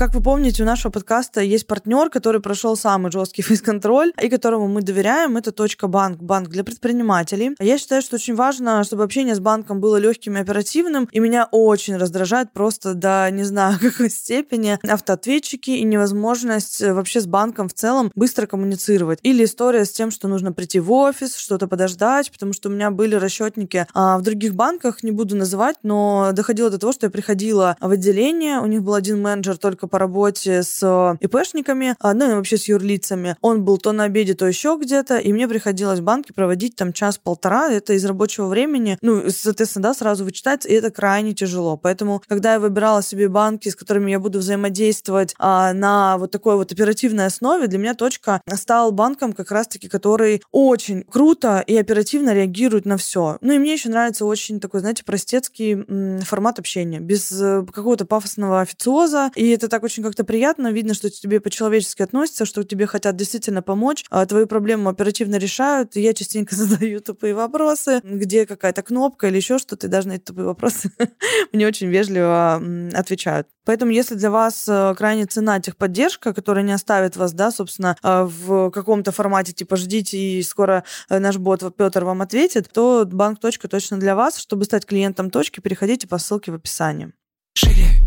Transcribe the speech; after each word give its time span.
Как 0.00 0.14
вы 0.14 0.22
помните, 0.22 0.62
у 0.62 0.66
нашего 0.66 0.90
подкаста 0.90 1.42
есть 1.42 1.66
партнер, 1.66 2.08
который 2.08 2.40
прошел 2.40 2.74
самый 2.74 3.12
жесткий 3.12 3.42
фейс-контроль 3.46 4.14
и 4.18 4.30
которому 4.30 4.66
мы 4.66 4.80
доверяем. 4.80 5.36
Это 5.36 5.52
точка 5.52 5.88
банк, 5.88 6.22
банк 6.22 6.48
для 6.48 6.64
предпринимателей. 6.64 7.54
Я 7.60 7.76
считаю, 7.76 8.00
что 8.00 8.16
очень 8.16 8.34
важно, 8.34 8.82
чтобы 8.82 9.04
общение 9.04 9.34
с 9.34 9.40
банком 9.40 9.78
было 9.78 9.98
легким 9.98 10.38
и 10.38 10.40
оперативным. 10.40 11.06
И 11.12 11.20
меня 11.20 11.46
очень 11.50 11.98
раздражает 11.98 12.50
просто 12.54 12.94
до 12.94 13.28
не 13.30 13.44
знаю 13.44 13.78
какой 13.82 14.08
степени 14.08 14.78
автоответчики 14.88 15.72
и 15.72 15.84
невозможность 15.84 16.80
э, 16.80 16.94
вообще 16.94 17.20
с 17.20 17.26
банком 17.26 17.68
в 17.68 17.74
целом 17.74 18.10
быстро 18.14 18.46
коммуницировать. 18.46 19.18
Или 19.22 19.44
история 19.44 19.84
с 19.84 19.90
тем, 19.90 20.10
что 20.10 20.28
нужно 20.28 20.54
прийти 20.54 20.80
в 20.80 20.90
офис, 20.92 21.36
что-то 21.36 21.68
подождать, 21.68 22.32
потому 22.32 22.54
что 22.54 22.70
у 22.70 22.72
меня 22.72 22.90
были 22.90 23.16
расчетники 23.16 23.86
а 23.92 24.16
в 24.16 24.22
других 24.22 24.54
банках, 24.54 25.02
не 25.02 25.10
буду 25.10 25.36
называть, 25.36 25.76
но 25.82 26.30
доходило 26.32 26.70
до 26.70 26.78
того, 26.78 26.94
что 26.94 27.04
я 27.04 27.10
приходила 27.10 27.76
в 27.82 27.90
отделение, 27.90 28.60
у 28.60 28.66
них 28.66 28.82
был 28.82 28.94
один 28.94 29.20
менеджер 29.20 29.58
только 29.58 29.89
по 29.90 29.98
работе 29.98 30.62
с 30.62 30.80
э, 30.82 31.16
ИПшниками, 31.24 31.96
а, 31.98 32.14
ну 32.14 32.30
и 32.30 32.34
вообще 32.34 32.56
с 32.56 32.68
юрлицами. 32.68 33.36
Он 33.40 33.64
был 33.64 33.78
то 33.78 33.92
на 33.92 34.04
обеде, 34.04 34.34
то 34.34 34.46
еще 34.46 34.78
где-то, 34.80 35.18
и 35.18 35.32
мне 35.32 35.48
приходилось 35.48 36.00
в 36.00 36.04
банке 36.04 36.32
проводить 36.32 36.76
там 36.76 36.92
час-полтора, 36.92 37.70
это 37.70 37.92
из 37.92 38.04
рабочего 38.04 38.46
времени, 38.46 38.98
ну, 39.02 39.22
соответственно, 39.28 39.84
да, 39.84 39.94
сразу 39.94 40.24
вычитается, 40.24 40.68
и 40.68 40.72
это 40.72 40.90
крайне 40.90 41.34
тяжело. 41.34 41.76
Поэтому, 41.76 42.22
когда 42.28 42.54
я 42.54 42.60
выбирала 42.60 43.02
себе 43.02 43.28
банки, 43.28 43.68
с 43.68 43.76
которыми 43.76 44.10
я 44.10 44.20
буду 44.20 44.38
взаимодействовать 44.38 45.34
а, 45.38 45.72
на 45.72 46.18
вот 46.18 46.30
такой 46.30 46.56
вот 46.56 46.72
оперативной 46.72 47.26
основе, 47.26 47.66
для 47.66 47.78
меня 47.78 47.94
точка 47.94 48.40
стал 48.54 48.92
банком 48.92 49.32
как 49.32 49.50
раз-таки, 49.50 49.88
который 49.88 50.42
очень 50.52 51.02
круто 51.02 51.62
и 51.66 51.76
оперативно 51.76 52.34
реагирует 52.34 52.86
на 52.86 52.96
все. 52.96 53.38
Ну 53.40 53.52
и 53.52 53.58
мне 53.58 53.72
еще 53.72 53.88
нравится 53.88 54.24
очень 54.24 54.60
такой, 54.60 54.80
знаете, 54.80 55.04
простецкий 55.04 56.20
формат 56.24 56.58
общения, 56.58 57.00
без 57.00 57.30
э, 57.40 57.64
какого-то 57.72 58.04
пафосного 58.06 58.60
официоза, 58.60 59.30
и 59.34 59.48
это 59.50 59.68
так 59.68 59.79
так 59.80 59.84
очень 59.84 60.02
как-то 60.02 60.24
приятно, 60.24 60.70
видно, 60.72 60.92
что 60.92 61.08
тебе 61.08 61.40
по-человечески 61.40 62.02
относятся, 62.02 62.44
что 62.44 62.62
тебе 62.64 62.86
хотят 62.86 63.16
действительно 63.16 63.62
помочь, 63.62 64.04
а 64.10 64.26
твою 64.26 64.46
проблему 64.46 64.90
оперативно 64.90 65.36
решают. 65.36 65.96
И 65.96 66.02
я 66.02 66.12
частенько 66.12 66.54
задаю 66.56 67.00
тупые 67.00 67.34
вопросы, 67.34 68.00
где 68.04 68.44
какая-то 68.44 68.82
кнопка 68.82 69.28
или 69.28 69.36
еще 69.36 69.58
что-то, 69.58 69.86
и 69.86 69.90
даже 69.90 70.08
на 70.08 70.12
эти 70.12 70.24
тупые 70.24 70.46
вопросы 70.46 70.92
мне 71.52 71.66
очень 71.66 71.88
вежливо 71.88 72.62
отвечают. 72.92 73.48
Поэтому, 73.64 73.90
если 73.92 74.16
для 74.16 74.30
вас 74.30 74.66
э, 74.68 74.94
крайне 74.96 75.26
цена 75.26 75.60
техподдержка, 75.60 76.34
которая 76.34 76.64
не 76.64 76.72
оставит 76.72 77.16
вас, 77.16 77.32
да, 77.32 77.50
собственно, 77.50 77.96
э, 78.02 78.24
в 78.24 78.70
каком-то 78.70 79.12
формате, 79.12 79.52
типа, 79.52 79.76
ждите, 79.76 80.18
и 80.18 80.42
скоро 80.42 80.84
э, 81.08 81.18
наш 81.18 81.38
бот 81.38 81.62
Петр 81.76 82.04
вам 82.04 82.20
ответит, 82.20 82.70
то 82.72 83.06
банк. 83.06 83.40
Точка 83.40 83.68
точно 83.68 83.98
для 83.98 84.16
вас. 84.16 84.38
Чтобы 84.38 84.64
стать 84.64 84.84
клиентом 84.84 85.30
точки, 85.30 85.60
переходите 85.60 86.08
по 86.08 86.18
ссылке 86.18 86.52
в 86.52 86.56
описании. 86.56 87.12
Шире. 87.54 88.00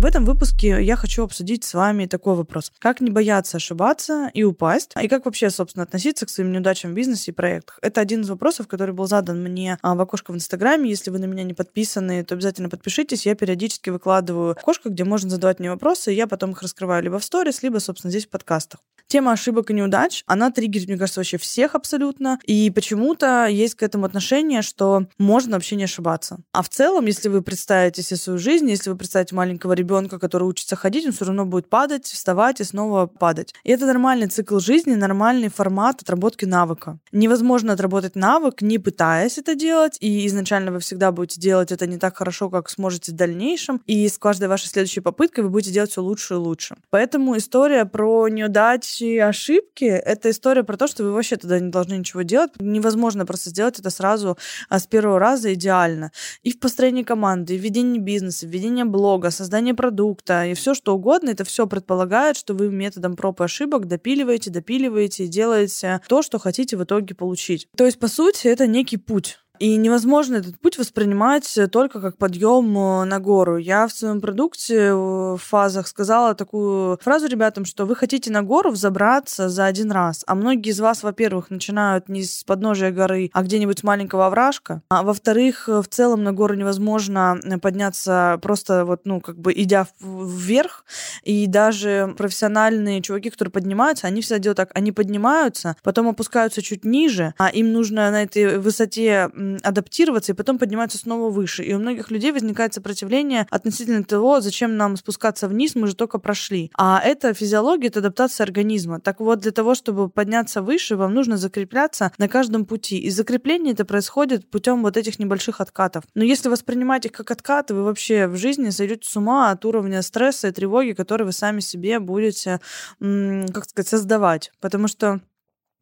В 0.00 0.06
этом 0.06 0.24
выпуске 0.24 0.82
я 0.82 0.96
хочу 0.96 1.24
обсудить 1.24 1.62
с 1.62 1.74
вами 1.74 2.06
такой 2.06 2.34
вопрос. 2.34 2.72
Как 2.78 3.02
не 3.02 3.10
бояться 3.10 3.58
ошибаться 3.58 4.30
и 4.32 4.42
упасть? 4.44 4.92
И 4.98 5.08
как 5.08 5.26
вообще, 5.26 5.50
собственно, 5.50 5.82
относиться 5.82 6.24
к 6.24 6.30
своим 6.30 6.52
неудачам 6.52 6.92
в 6.92 6.94
бизнесе 6.94 7.32
и 7.32 7.34
проектах? 7.34 7.78
Это 7.82 8.00
один 8.00 8.22
из 8.22 8.30
вопросов, 8.30 8.66
который 8.66 8.94
был 8.94 9.06
задан 9.06 9.42
мне 9.42 9.76
а, 9.82 9.94
в 9.94 10.00
окошко 10.00 10.32
в 10.32 10.36
Инстаграме. 10.36 10.88
Если 10.88 11.10
вы 11.10 11.18
на 11.18 11.26
меня 11.26 11.42
не 11.42 11.52
подписаны, 11.52 12.24
то 12.24 12.34
обязательно 12.34 12.70
подпишитесь. 12.70 13.26
Я 13.26 13.34
периодически 13.34 13.90
выкладываю 13.90 14.52
окошко, 14.52 14.88
где 14.88 15.04
можно 15.04 15.28
задавать 15.28 15.58
мне 15.58 15.68
вопросы, 15.68 16.14
и 16.14 16.16
я 16.16 16.26
потом 16.26 16.52
их 16.52 16.62
раскрываю 16.62 17.02
либо 17.02 17.18
в 17.18 17.24
сторис, 17.24 17.62
либо, 17.62 17.76
собственно, 17.78 18.10
здесь 18.10 18.24
в 18.24 18.30
подкастах. 18.30 18.80
Тема 19.10 19.32
ошибок 19.32 19.72
и 19.72 19.74
неудач, 19.74 20.22
она 20.28 20.52
триггерит, 20.52 20.86
мне 20.86 20.96
кажется, 20.96 21.18
вообще 21.18 21.36
всех 21.36 21.74
абсолютно. 21.74 22.38
И 22.44 22.70
почему-то 22.70 23.46
есть 23.46 23.74
к 23.74 23.82
этому 23.82 24.04
отношение, 24.04 24.62
что 24.62 25.06
можно 25.18 25.56
вообще 25.56 25.74
не 25.74 25.82
ошибаться. 25.82 26.38
А 26.52 26.62
в 26.62 26.68
целом, 26.68 27.06
если 27.06 27.28
вы 27.28 27.42
представите 27.42 28.02
себе 28.02 28.18
свою 28.18 28.38
жизнь, 28.38 28.70
если 28.70 28.88
вы 28.88 28.94
представите 28.94 29.34
маленького 29.34 29.72
ребенка, 29.72 30.20
который 30.20 30.44
учится 30.44 30.76
ходить, 30.76 31.06
он 31.06 31.12
все 31.12 31.24
равно 31.24 31.44
будет 31.44 31.68
падать, 31.68 32.04
вставать 32.04 32.60
и 32.60 32.64
снова 32.64 33.08
падать. 33.08 33.52
И 33.64 33.72
это 33.72 33.84
нормальный 33.84 34.28
цикл 34.28 34.60
жизни, 34.60 34.94
нормальный 34.94 35.48
формат 35.48 36.02
отработки 36.02 36.44
навыка. 36.44 37.00
Невозможно 37.10 37.72
отработать 37.72 38.14
навык, 38.14 38.62
не 38.62 38.78
пытаясь 38.78 39.38
это 39.38 39.56
делать, 39.56 39.96
и 39.98 40.24
изначально 40.28 40.70
вы 40.70 40.78
всегда 40.78 41.10
будете 41.10 41.40
делать 41.40 41.72
это 41.72 41.88
не 41.88 41.98
так 41.98 42.16
хорошо, 42.16 42.48
как 42.48 42.70
сможете 42.70 43.10
в 43.10 43.16
дальнейшем, 43.16 43.82
и 43.86 44.08
с 44.08 44.18
каждой 44.18 44.46
вашей 44.46 44.68
следующей 44.68 45.00
попыткой 45.00 45.42
вы 45.42 45.50
будете 45.50 45.72
делать 45.72 45.90
все 45.90 46.00
лучше 46.00 46.34
и 46.34 46.36
лучше. 46.36 46.76
Поэтому 46.90 47.36
история 47.36 47.84
про 47.86 48.28
неудачи 48.28 48.99
и 49.00 49.18
ошибки— 49.18 49.84
это 49.84 50.30
история 50.30 50.64
про 50.64 50.76
то, 50.76 50.86
что 50.86 51.04
вы 51.04 51.12
вообще 51.12 51.36
тогда 51.36 51.58
не 51.58 51.70
должны 51.70 51.94
ничего 51.94 52.22
делать. 52.22 52.52
Невозможно 52.58 53.26
просто 53.26 53.50
сделать 53.50 53.78
это 53.78 53.90
сразу 53.90 54.38
а 54.68 54.78
с 54.78 54.86
первого 54.86 55.18
раза 55.18 55.54
идеально. 55.54 56.12
И 56.42 56.52
в 56.52 56.60
построении 56.60 57.02
команды, 57.02 57.54
и 57.54 57.58
в 57.58 57.62
ведении 57.62 57.98
бизнеса, 57.98 58.46
в 58.46 58.50
ведении 58.50 58.82
блога, 58.82 59.30
создании 59.30 59.72
продукта 59.72 60.46
и 60.46 60.54
все 60.54 60.74
что 60.74 60.94
угодно, 60.94 61.30
это 61.30 61.44
все 61.44 61.66
предполагает, 61.66 62.36
что 62.36 62.54
вы 62.54 62.70
методом 62.70 63.16
проб 63.16 63.40
и 63.40 63.44
ошибок 63.44 63.86
допиливаете, 63.86 64.50
допиливаете 64.50 65.24
и 65.24 65.28
делаете 65.28 66.00
то, 66.08 66.22
что 66.22 66.38
хотите 66.38 66.76
в 66.76 66.84
итоге 66.84 67.14
получить. 67.14 67.68
То 67.76 67.84
есть, 67.84 67.98
по 67.98 68.08
сути, 68.08 68.48
это 68.48 68.66
некий 68.66 68.96
путь. 68.96 69.38
И 69.60 69.76
невозможно 69.76 70.36
этот 70.36 70.58
путь 70.58 70.78
воспринимать 70.78 71.58
только 71.70 72.00
как 72.00 72.16
подъем 72.16 72.78
э, 72.78 73.04
на 73.04 73.20
гору. 73.20 73.58
Я 73.58 73.86
в 73.86 73.92
своем 73.92 74.22
продукте 74.22 74.74
э, 74.74 74.94
в 74.94 75.36
фазах 75.36 75.86
сказала 75.86 76.34
такую 76.34 76.98
фразу 77.02 77.26
ребятам, 77.26 77.66
что 77.66 77.84
вы 77.84 77.94
хотите 77.94 78.32
на 78.32 78.42
гору 78.42 78.70
взобраться 78.70 79.50
за 79.50 79.66
один 79.66 79.92
раз. 79.92 80.24
А 80.26 80.34
многие 80.34 80.70
из 80.70 80.80
вас, 80.80 81.02
во-первых, 81.02 81.50
начинают 81.50 82.08
не 82.08 82.22
с 82.22 82.42
подножия 82.42 82.90
горы, 82.90 83.30
а 83.34 83.42
где-нибудь 83.42 83.80
с 83.80 83.82
маленького 83.82 84.28
овражка. 84.28 84.80
А 84.88 85.02
во-вторых, 85.02 85.68
в 85.68 85.84
целом 85.90 86.24
на 86.24 86.32
гору 86.32 86.54
невозможно 86.54 87.38
подняться 87.60 88.38
просто 88.40 88.86
вот, 88.86 89.02
ну, 89.04 89.20
как 89.20 89.38
бы 89.38 89.52
идя 89.52 89.86
вверх. 90.00 90.86
И 91.22 91.46
даже 91.46 92.14
профессиональные 92.16 93.02
чуваки, 93.02 93.28
которые 93.28 93.52
поднимаются, 93.52 94.06
они 94.06 94.22
всегда 94.22 94.38
делают 94.38 94.56
так. 94.56 94.70
Они 94.72 94.90
поднимаются, 94.90 95.76
потом 95.82 96.08
опускаются 96.08 96.62
чуть 96.62 96.86
ниже, 96.86 97.34
а 97.36 97.48
им 97.48 97.74
нужно 97.74 98.10
на 98.10 98.22
этой 98.22 98.58
высоте 98.58 99.28
адаптироваться 99.62 100.32
и 100.32 100.34
потом 100.34 100.58
подниматься 100.58 100.98
снова 100.98 101.30
выше. 101.30 101.64
И 101.64 101.74
у 101.74 101.78
многих 101.78 102.10
людей 102.10 102.32
возникает 102.32 102.74
сопротивление 102.74 103.46
относительно 103.50 104.04
того, 104.04 104.40
зачем 104.40 104.76
нам 104.76 104.96
спускаться 104.96 105.48
вниз, 105.48 105.74
мы 105.74 105.86
же 105.86 105.94
только 105.94 106.18
прошли. 106.18 106.70
А 106.76 107.00
это 107.04 107.34
физиология, 107.34 107.88
это 107.88 108.00
адаптация 108.00 108.44
организма. 108.44 109.00
Так 109.00 109.20
вот, 109.20 109.40
для 109.40 109.52
того, 109.52 109.74
чтобы 109.74 110.08
подняться 110.08 110.62
выше, 110.62 110.96
вам 110.96 111.14
нужно 111.14 111.36
закрепляться 111.36 112.12
на 112.18 112.28
каждом 112.28 112.64
пути. 112.64 112.98
И 112.98 113.10
закрепление 113.10 113.74
это 113.74 113.84
происходит 113.84 114.50
путем 114.50 114.82
вот 114.82 114.96
этих 114.96 115.18
небольших 115.18 115.60
откатов. 115.60 116.04
Но 116.14 116.24
если 116.24 116.48
воспринимать 116.48 117.06
их 117.06 117.12
как 117.12 117.30
откаты, 117.30 117.74
вы 117.74 117.84
вообще 117.84 118.26
в 118.26 118.36
жизни 118.36 118.70
сойдете 118.70 119.08
с 119.08 119.16
ума 119.16 119.50
от 119.50 119.64
уровня 119.64 120.02
стресса 120.02 120.48
и 120.48 120.52
тревоги, 120.52 120.92
который 120.92 121.24
вы 121.24 121.32
сами 121.32 121.60
себе 121.60 121.98
будете, 121.98 122.60
как 122.98 123.64
сказать, 123.64 123.88
создавать. 123.88 124.52
Потому 124.60 124.88
что 124.88 125.20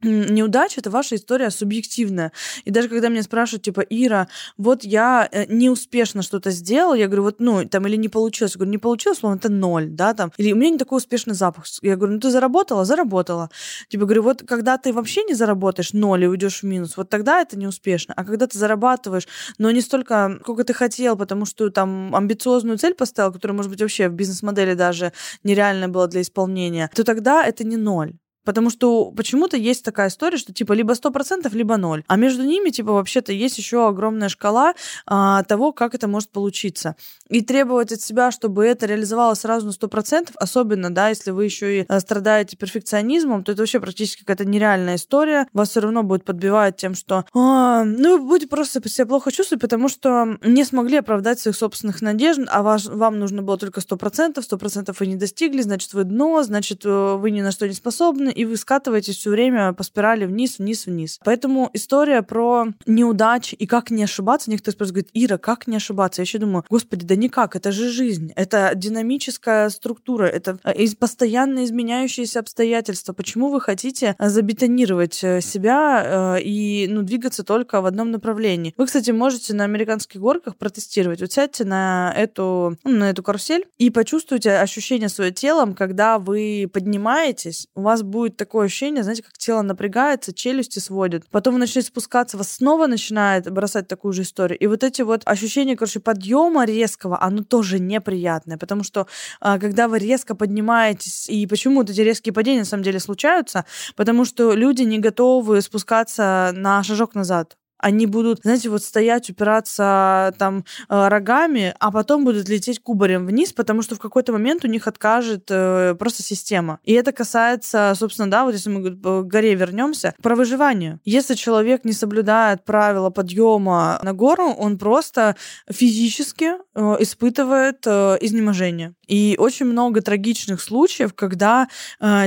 неудача 0.02 0.80
это 0.80 0.90
ваша 0.90 1.16
история 1.16 1.50
субъективная. 1.50 2.32
И 2.64 2.70
даже 2.70 2.88
когда 2.88 3.08
меня 3.08 3.22
спрашивают, 3.22 3.64
типа, 3.64 3.80
Ира, 3.80 4.28
вот 4.56 4.84
я 4.84 5.28
э, 5.30 5.46
неуспешно 5.48 6.22
что-то 6.22 6.50
сделал, 6.50 6.94
я 6.94 7.06
говорю, 7.06 7.24
вот, 7.24 7.40
ну, 7.40 7.64
там, 7.68 7.86
или 7.86 7.96
не 7.96 8.08
получилось. 8.08 8.52
Я 8.52 8.58
говорю, 8.58 8.70
не 8.70 8.78
получилось, 8.78 9.18
словно 9.18 9.36
это 9.36 9.48
ноль, 9.48 9.88
да, 9.88 10.14
там. 10.14 10.32
Или 10.36 10.52
у 10.52 10.56
меня 10.56 10.70
не 10.70 10.78
такой 10.78 10.98
успешный 10.98 11.34
запах. 11.34 11.64
Я 11.82 11.96
говорю, 11.96 12.14
ну, 12.14 12.20
ты 12.20 12.30
заработала? 12.30 12.84
Заработала. 12.84 13.50
Типа, 13.88 14.04
говорю, 14.04 14.22
вот 14.22 14.42
когда 14.46 14.78
ты 14.78 14.92
вообще 14.92 15.24
не 15.24 15.34
заработаешь 15.34 15.92
ноль 15.92 16.24
и 16.24 16.26
уйдешь 16.26 16.60
в 16.60 16.66
минус, 16.66 16.96
вот 16.96 17.08
тогда 17.08 17.40
это 17.40 17.58
неуспешно. 17.58 18.14
А 18.16 18.24
когда 18.24 18.46
ты 18.46 18.58
зарабатываешь, 18.58 19.26
но 19.58 19.70
не 19.70 19.80
столько, 19.80 20.38
сколько 20.42 20.64
ты 20.64 20.74
хотел, 20.74 21.16
потому 21.16 21.44
что 21.44 21.70
там 21.70 22.14
амбициозную 22.14 22.78
цель 22.78 22.94
поставил, 22.94 23.32
которая, 23.32 23.56
может 23.56 23.70
быть, 23.70 23.80
вообще 23.80 24.08
в 24.08 24.12
бизнес-модели 24.12 24.74
даже 24.74 25.12
нереальная 25.42 25.88
была 25.88 26.06
для 26.06 26.22
исполнения, 26.22 26.90
то 26.94 27.04
тогда 27.04 27.44
это 27.44 27.64
не 27.64 27.76
ноль. 27.76 28.14
Потому 28.48 28.70
что 28.70 29.10
почему-то 29.10 29.58
есть 29.58 29.84
такая 29.84 30.08
история, 30.08 30.38
что 30.38 30.54
типа 30.54 30.72
либо 30.72 30.94
100%, 30.94 31.54
либо 31.54 31.76
0. 31.76 32.02
А 32.06 32.16
между 32.16 32.44
ними 32.44 32.70
типа 32.70 32.92
вообще-то 32.92 33.30
есть 33.30 33.58
еще 33.58 33.86
огромная 33.86 34.30
шкала 34.30 34.72
а, 35.04 35.42
того, 35.42 35.72
как 35.72 35.94
это 35.94 36.08
может 36.08 36.30
получиться. 36.30 36.96
И 37.28 37.42
требовать 37.42 37.92
от 37.92 38.00
себя, 38.00 38.30
чтобы 38.30 38.64
это 38.64 38.86
реализовалось 38.86 39.40
сразу 39.40 39.66
на 39.66 39.72
100%, 39.72 40.30
особенно, 40.36 40.88
да, 40.88 41.10
если 41.10 41.30
вы 41.30 41.44
еще 41.44 41.80
и 41.80 41.84
э, 41.86 42.00
страдаете 42.00 42.56
перфекционизмом, 42.56 43.44
то 43.44 43.52
это 43.52 43.60
вообще 43.60 43.80
практически 43.80 44.20
какая-то 44.20 44.46
нереальная 44.46 44.94
история. 44.94 45.46
Вас 45.52 45.68
все 45.68 45.80
равно 45.80 46.02
будет 46.02 46.24
подбивать 46.24 46.78
тем, 46.78 46.94
что 46.94 47.26
а, 47.34 47.84
ну, 47.84 48.16
вы 48.16 48.28
будете 48.28 48.48
просто 48.48 48.80
себя 48.88 49.04
плохо 49.04 49.30
чувствовать, 49.30 49.60
потому 49.60 49.90
что 49.90 50.38
не 50.42 50.64
смогли 50.64 50.96
оправдать 50.96 51.38
своих 51.38 51.54
собственных 51.54 52.00
надежд, 52.00 52.48
а 52.48 52.62
ваш, 52.62 52.86
вам 52.86 53.18
нужно 53.18 53.42
было 53.42 53.58
только 53.58 53.80
100%, 53.80 54.36
100% 54.36 54.96
вы 54.98 55.06
не 55.06 55.16
достигли, 55.16 55.60
значит, 55.60 55.92
вы 55.92 56.04
дно, 56.04 56.42
значит, 56.44 56.86
э, 56.86 57.16
вы 57.16 57.30
ни 57.30 57.42
на 57.42 57.50
что 57.50 57.68
не 57.68 57.74
способны, 57.74 58.37
и 58.38 58.44
вы 58.44 58.56
скатываетесь 58.56 59.16
все 59.16 59.30
время 59.30 59.72
по 59.72 59.82
спирали 59.82 60.24
вниз, 60.24 60.58
вниз, 60.58 60.86
вниз. 60.86 61.18
Поэтому 61.24 61.70
история 61.72 62.22
про 62.22 62.68
неудачи 62.86 63.56
и 63.56 63.66
как 63.66 63.90
не 63.90 64.04
ошибаться, 64.04 64.48
некоторые 64.48 64.74
спрашивают, 64.74 65.08
говорит, 65.08 65.30
Ира, 65.30 65.38
как 65.38 65.66
не 65.66 65.76
ошибаться? 65.76 66.20
Я 66.20 66.24
еще 66.24 66.38
думаю, 66.38 66.64
господи, 66.70 67.04
да 67.04 67.16
никак, 67.16 67.56
это 67.56 67.72
же 67.72 67.90
жизнь, 67.90 68.32
это 68.36 68.72
динамическая 68.76 69.70
структура, 69.70 70.26
это 70.26 70.58
э, 70.62 70.86
постоянно 70.96 71.64
изменяющиеся 71.64 72.38
обстоятельства. 72.38 73.12
Почему 73.12 73.48
вы 73.48 73.60
хотите 73.60 74.14
забетонировать 74.20 75.18
э, 75.24 75.40
себя 75.40 76.38
и 76.40 76.86
ну, 76.88 77.02
двигаться 77.02 77.42
только 77.42 77.80
в 77.80 77.86
одном 77.86 78.12
направлении? 78.12 78.72
Вы, 78.76 78.86
кстати, 78.86 79.10
можете 79.10 79.52
на 79.52 79.64
американских 79.64 80.20
горках 80.20 80.56
протестировать. 80.56 81.20
Вот 81.20 81.32
сядьте 81.32 81.64
на 81.64 82.14
эту, 82.16 82.76
ну, 82.84 82.90
на 82.98 83.10
эту 83.10 83.24
карусель 83.24 83.66
и 83.78 83.90
почувствуйте 83.90 84.52
ощущение 84.52 85.08
своим 85.08 85.34
телом, 85.34 85.74
когда 85.74 86.20
вы 86.20 86.70
поднимаетесь, 86.72 87.66
у 87.74 87.82
вас 87.82 88.04
будет 88.04 88.17
такое 88.26 88.66
ощущение, 88.66 89.02
знаете, 89.02 89.22
как 89.22 89.36
тело 89.38 89.62
напрягается, 89.62 90.32
челюсти 90.32 90.78
сводят. 90.78 91.24
Потом 91.30 91.54
вы 91.54 91.60
начнете 91.60 91.88
спускаться, 91.88 92.36
вас 92.36 92.52
снова 92.52 92.86
начинает 92.86 93.50
бросать 93.50 93.88
такую 93.88 94.12
же 94.12 94.22
историю. 94.22 94.58
И 94.58 94.66
вот 94.66 94.82
эти 94.82 95.02
вот 95.02 95.22
ощущения, 95.24 95.76
короче, 95.76 96.00
подъема 96.00 96.64
резкого, 96.64 97.22
оно 97.22 97.42
тоже 97.42 97.78
неприятное, 97.78 98.56
потому 98.58 98.82
что 98.82 99.06
а, 99.40 99.58
когда 99.58 99.88
вы 99.88 99.98
резко 99.98 100.34
поднимаетесь, 100.34 101.28
и 101.28 101.46
почему 101.46 101.80
вот 101.80 101.90
эти 101.90 102.00
резкие 102.00 102.32
падения 102.32 102.60
на 102.60 102.64
самом 102.64 102.82
деле 102.82 103.00
случаются, 103.00 103.64
потому 103.96 104.24
что 104.24 104.52
люди 104.52 104.82
не 104.82 104.98
готовы 104.98 105.60
спускаться 105.60 106.52
на 106.54 106.82
шажок 106.82 107.14
назад 107.14 107.57
они 107.78 108.06
будут, 108.06 108.40
знаете, 108.42 108.68
вот 108.68 108.82
стоять, 108.82 109.30
упираться 109.30 110.34
там 110.38 110.64
э, 110.88 111.08
рогами, 111.08 111.74
а 111.78 111.90
потом 111.92 112.24
будут 112.24 112.48
лететь 112.48 112.80
кубарем 112.80 113.26
вниз, 113.26 113.52
потому 113.52 113.82
что 113.82 113.94
в 113.94 114.00
какой-то 114.00 114.32
момент 114.32 114.64
у 114.64 114.68
них 114.68 114.86
откажет 114.86 115.46
э, 115.50 115.94
просто 115.98 116.22
система. 116.22 116.80
И 116.84 116.92
это 116.92 117.12
касается, 117.12 117.94
собственно, 117.96 118.30
да, 118.30 118.44
вот 118.44 118.54
если 118.54 118.70
мы 118.70 118.90
к 118.90 119.22
горе 119.22 119.54
вернемся, 119.54 120.14
про 120.22 120.34
выживание. 120.34 120.98
Если 121.04 121.34
человек 121.34 121.84
не 121.84 121.92
соблюдает 121.92 122.64
правила 122.64 123.10
подъема 123.10 124.00
на 124.02 124.12
гору, 124.12 124.48
он 124.50 124.78
просто 124.78 125.36
физически 125.70 126.52
э, 126.74 126.96
испытывает 127.00 127.86
изнеможение. 127.86 128.94
И 129.06 129.36
очень 129.38 129.66
много 129.66 130.02
трагичных 130.02 130.60
случаев, 130.60 131.14
когда 131.14 131.68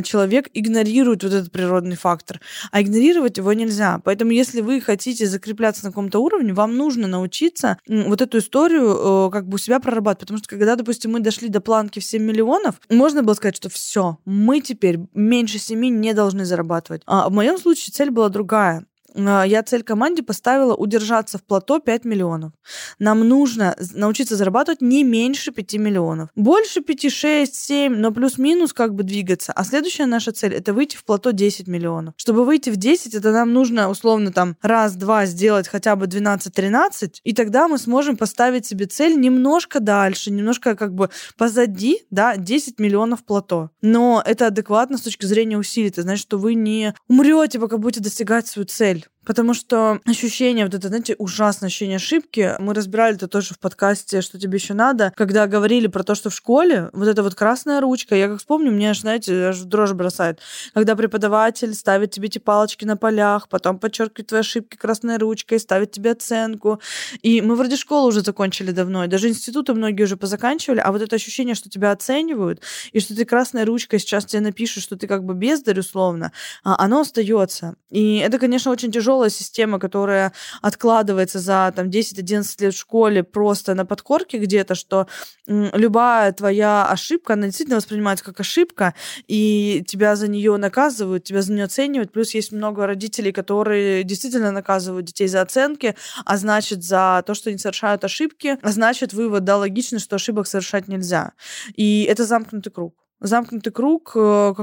человек 0.04 0.50
игнорирует 0.54 1.24
вот 1.24 1.34
этот 1.34 1.52
природный 1.52 1.96
фактор. 1.96 2.40
А 2.72 2.82
игнорировать 2.82 3.38
его 3.38 3.54
нельзя. 3.54 4.02
Поэтому 4.04 4.32
если 4.32 4.62
вы 4.62 4.82
хотите 4.82 5.26
закрепляться 5.42 5.84
на 5.84 5.92
каком-то 5.92 6.20
уровне, 6.20 6.54
вам 6.54 6.78
нужно 6.78 7.08
научиться 7.08 7.78
вот 7.88 8.22
эту 8.22 8.38
историю 8.38 9.28
э, 9.28 9.30
как 9.32 9.48
бы 9.48 9.56
у 9.56 9.58
себя 9.58 9.80
прорабатывать. 9.80 10.22
Потому 10.22 10.38
что 10.38 10.50
когда, 10.50 10.76
допустим, 10.76 11.12
мы 11.12 11.20
дошли 11.20 11.50
до 11.50 11.62
планки 11.62 12.00
в 12.00 12.04
7 12.04 12.22
миллионов, 12.22 12.76
можно 12.90 13.24
было 13.24 13.34
сказать, 13.34 13.58
что 13.58 13.70
все, 13.70 14.20
мы 14.26 14.62
теперь 14.62 15.00
меньше 15.14 15.58
7 15.58 15.80
не 15.80 16.14
должны 16.14 16.46
зарабатывать. 16.46 17.02
А 17.08 17.28
в 17.30 17.34
моем 17.34 17.58
случае 17.58 17.92
цель 17.92 18.12
была 18.12 18.30
другая. 18.30 18.86
А, 19.16 19.44
я 19.44 19.64
цель 19.64 19.84
команде 19.84 20.24
поставила 20.24 20.76
удержаться 20.76 21.38
в 21.38 21.44
плато 21.44 21.80
5 21.80 22.06
миллионов. 22.06 22.52
Нам 23.00 23.28
нужно 23.28 23.76
научиться 23.94 24.36
зарабатывать 24.36 24.82
не 24.82 25.04
меньше 25.04 25.52
5 25.52 25.74
миллионов. 25.76 26.30
Больше 26.36 26.82
5, 26.82 27.12
6, 27.12 27.56
7, 27.56 27.96
но 27.96 28.12
плюс-минус 28.12 28.74
как 28.74 28.96
бы 28.96 29.04
двигаться. 29.04 29.52
А 29.54 29.64
следующая 29.64 30.06
наша 30.06 30.32
цель— 30.32 30.54
это 30.56 30.74
выйти 30.74 30.96
в 30.96 31.04
плато 31.04 31.32
10 31.32 31.68
миллионов. 31.68 32.14
Чтобы 32.18 32.46
выйти 32.46 32.70
в 32.70 32.78
10, 32.78 33.16
это 33.16 33.32
нам 33.32 33.54
нужно 33.54 33.90
условно 33.90 34.32
там 34.32 34.56
раз-два 34.62 35.26
сделать 35.26 35.68
хотя 35.68 35.96
бы 35.96 36.06
12-13, 36.06 37.20
и 37.24 37.34
тогда 37.34 37.68
мы 37.68 37.78
сможем 37.78 38.18
поставить 38.18 38.66
себе 38.66 38.86
цель 38.86 39.20
немножко 39.20 39.80
дальше, 39.80 40.32
немножко 40.32 40.76
как 40.76 40.94
бы 40.94 41.10
позади, 41.38 42.04
да, 42.12 42.38
10 42.38 42.80
миллионов 42.80 43.24
плато. 43.24 43.70
Но 43.82 44.22
это 44.26 44.48
адекватно 44.48 44.98
с 44.98 45.02
точки 45.02 45.26
зрения 45.26 45.58
усилий. 45.58 45.90
Это 45.90 46.04
значит, 46.04 46.24
что 46.24 46.38
вы 46.38 46.54
не 46.54 46.94
умрете, 47.08 47.60
пока 47.60 47.78
будете 47.78 48.02
достигать 48.02 48.48
свою 48.48 48.66
цель 48.66 49.01
цель. 49.01 49.01
Потому 49.26 49.54
что 49.54 50.00
ощущение, 50.06 50.66
вот 50.66 50.74
это, 50.74 50.88
знаете, 50.88 51.16
ужасное 51.20 51.68
ощущение 51.68 51.98
ошибки, 51.98 52.56
мы 52.60 52.74
разбирали 52.74 53.16
это 53.16 53.28
тоже 53.28 53.54
в 53.54 53.60
подкасте 53.60 54.22
«Что 54.22 54.40
тебе 54.40 54.58
еще 54.58 54.74
надо», 54.74 55.14
когда 55.16 55.46
говорили 55.46 55.86
про 55.88 56.04
то, 56.04 56.16
что 56.16 56.32
в 56.32 56.36
школе 56.36 56.90
вот 56.94 57.08
эта 57.08 57.22
вот 57.22 57.36
красная 57.36 57.82
ручка, 57.82 58.16
я 58.16 58.28
как 58.28 58.40
вспомню, 58.40 58.72
мне 58.72 58.90
аж, 58.90 59.02
знаете, 59.02 59.50
аж 59.50 59.60
дрожь 59.60 59.94
бросает, 59.94 60.40
когда 60.74 60.96
преподаватель 60.96 61.76
ставит 61.76 62.12
тебе 62.12 62.28
эти 62.28 62.40
палочки 62.40 62.84
на 62.84 62.98
полях, 62.98 63.48
потом 63.48 63.78
подчеркивает 63.78 64.28
твои 64.28 64.40
ошибки 64.40 64.76
красной 64.76 65.18
ручкой, 65.18 65.60
ставит 65.60 65.92
тебе 65.92 66.12
оценку. 66.12 66.82
И 67.22 67.42
мы 67.42 67.56
вроде 67.56 67.76
школу 67.76 68.08
уже 68.08 68.22
закончили 68.22 68.72
давно, 68.72 69.06
и 69.06 69.08
даже 69.08 69.30
институты 69.30 69.74
многие 69.76 70.04
уже 70.04 70.18
позаканчивали, 70.18 70.80
а 70.80 70.92
вот 70.92 71.02
это 71.02 71.16
ощущение, 71.16 71.54
что 71.54 71.70
тебя 71.70 71.92
оценивают, 71.92 72.62
и 72.92 73.00
что 73.00 73.16
ты 73.16 73.24
красной 73.26 73.66
ручкой 73.66 74.00
сейчас 74.00 74.26
тебе 74.26 74.42
напишут, 74.42 74.82
что 74.82 74.96
ты 74.96 75.06
как 75.06 75.24
бы 75.24 75.36
бездарь 75.36 75.80
условно, 75.80 76.32
а 76.64 76.84
оно 76.84 77.02
остается. 77.02 77.76
И 77.92 78.18
это, 78.18 78.40
конечно, 78.40 78.72
очень 78.72 78.92
тяжело 78.92 79.11
тяжелая 79.12 79.30
система, 79.30 79.78
которая 79.78 80.32
откладывается 80.62 81.40
за 81.40 81.74
там 81.76 81.90
10-11 81.90 82.64
лет 82.64 82.74
в 82.74 82.78
школе 82.78 83.24
просто 83.24 83.74
на 83.76 83.86
подкорке 83.86 84.38
где-то, 84.38 84.74
что 84.74 85.08
любая 85.48 86.32
твоя 86.32 86.86
ошибка, 86.86 87.34
она 87.34 87.48
действительно 87.48 87.78
воспринимается 87.78 88.24
как 88.24 88.40
ошибка, 88.40 88.94
и 89.28 89.84
тебя 89.86 90.16
за 90.16 90.30
нее 90.30 90.56
наказывают, 90.56 91.26
тебя 91.26 91.42
за 91.42 91.52
нее 91.52 91.66
оценивают. 91.66 92.14
Плюс 92.14 92.34
есть 92.34 92.54
много 92.54 92.88
родителей, 92.88 93.34
которые 93.34 94.04
действительно 94.04 94.52
наказывают 94.52 95.06
детей 95.06 95.28
за 95.28 95.42
оценки, 95.42 95.96
а 96.26 96.38
значит, 96.38 96.84
за 96.84 97.22
то, 97.26 97.34
что 97.34 97.50
они 97.50 97.60
совершают 97.60 98.06
ошибки, 98.06 98.58
а 98.62 98.72
значит, 98.72 99.14
вывод, 99.14 99.44
да, 99.44 99.58
логично, 99.58 100.00
что 100.00 100.16
ошибок 100.16 100.48
совершать 100.48 100.88
нельзя. 100.88 101.34
И 101.76 102.04
это 102.04 102.26
замкнутый 102.26 102.72
круг. 102.72 102.96
Замкнутый 103.20 103.74
круг 103.74 104.14
э, 104.16 104.54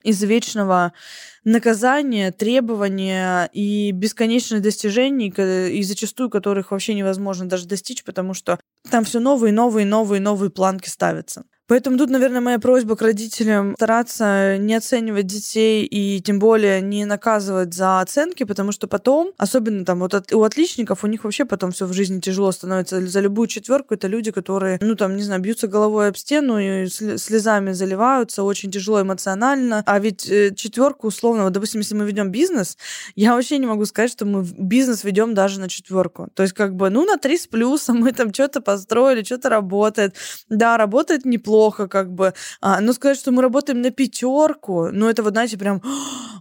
какого-то 0.00 0.10
извечного 0.10 0.92
наказания, 1.44 2.32
требования 2.32 3.48
и 3.52 3.92
бесконечных 3.92 4.62
достижений, 4.62 5.28
и 5.28 5.82
зачастую 5.82 6.30
которых 6.30 6.70
вообще 6.70 6.94
невозможно 6.94 7.48
даже 7.48 7.66
достичь, 7.66 8.04
потому 8.04 8.34
что 8.34 8.58
там 8.90 9.04
все 9.04 9.20
новые, 9.20 9.52
новые, 9.52 9.86
новые, 9.86 10.20
новые 10.20 10.50
планки 10.50 10.88
ставятся. 10.88 11.44
Поэтому 11.70 11.96
тут, 11.96 12.10
наверное, 12.10 12.40
моя 12.40 12.58
просьба 12.58 12.96
к 12.96 13.02
родителям 13.02 13.74
стараться 13.76 14.56
не 14.58 14.74
оценивать 14.74 15.28
детей 15.28 15.84
и 15.84 16.20
тем 16.20 16.40
более 16.40 16.80
не 16.80 17.04
наказывать 17.04 17.74
за 17.74 18.00
оценки, 18.00 18.42
потому 18.42 18.72
что 18.72 18.88
потом, 18.88 19.30
особенно 19.38 19.84
там 19.84 20.00
вот 20.00 20.14
от, 20.14 20.32
у 20.32 20.42
отличников, 20.42 21.04
у 21.04 21.06
них 21.06 21.22
вообще 21.22 21.44
потом 21.44 21.70
все 21.70 21.86
в 21.86 21.92
жизни 21.92 22.18
тяжело 22.18 22.50
становится. 22.50 23.06
За 23.06 23.20
любую 23.20 23.46
четверку 23.46 23.94
это 23.94 24.08
люди, 24.08 24.32
которые, 24.32 24.78
ну 24.80 24.96
там, 24.96 25.14
не 25.14 25.22
знаю, 25.22 25.40
бьются 25.42 25.68
головой 25.68 26.08
об 26.08 26.16
стену 26.16 26.58
и 26.58 26.88
слезами 26.88 27.70
заливаются, 27.70 28.42
очень 28.42 28.72
тяжело 28.72 29.02
эмоционально. 29.02 29.84
А 29.86 30.00
ведь 30.00 30.28
э, 30.28 30.52
четверку 30.56 31.06
условно, 31.06 31.44
вот, 31.44 31.52
допустим, 31.52 31.82
если 31.82 31.94
мы 31.94 32.04
ведем 32.04 32.32
бизнес, 32.32 32.78
я 33.14 33.36
вообще 33.36 33.58
не 33.58 33.66
могу 33.66 33.84
сказать, 33.84 34.10
что 34.10 34.24
мы 34.24 34.44
бизнес 34.58 35.04
ведем 35.04 35.34
даже 35.34 35.60
на 35.60 35.68
четверку. 35.68 36.30
То 36.34 36.42
есть 36.42 36.52
как 36.52 36.74
бы, 36.74 36.90
ну, 36.90 37.04
на 37.04 37.16
три 37.16 37.38
с 37.38 37.46
плюсом 37.46 37.98
мы 37.98 38.10
там 38.10 38.34
что-то 38.34 38.60
построили, 38.60 39.22
что-то 39.22 39.50
работает. 39.50 40.16
Да, 40.48 40.76
работает 40.76 41.24
неплохо, 41.24 41.59
плохо, 41.60 41.88
как 41.88 42.10
бы. 42.10 42.32
А, 42.62 42.80
но 42.80 42.94
сказать, 42.94 43.18
что 43.18 43.32
мы 43.32 43.42
работаем 43.42 43.82
на 43.82 43.90
пятерку, 43.90 44.88
ну, 44.92 45.10
это 45.10 45.22
вот, 45.22 45.32
знаете, 45.32 45.58
прям, 45.58 45.82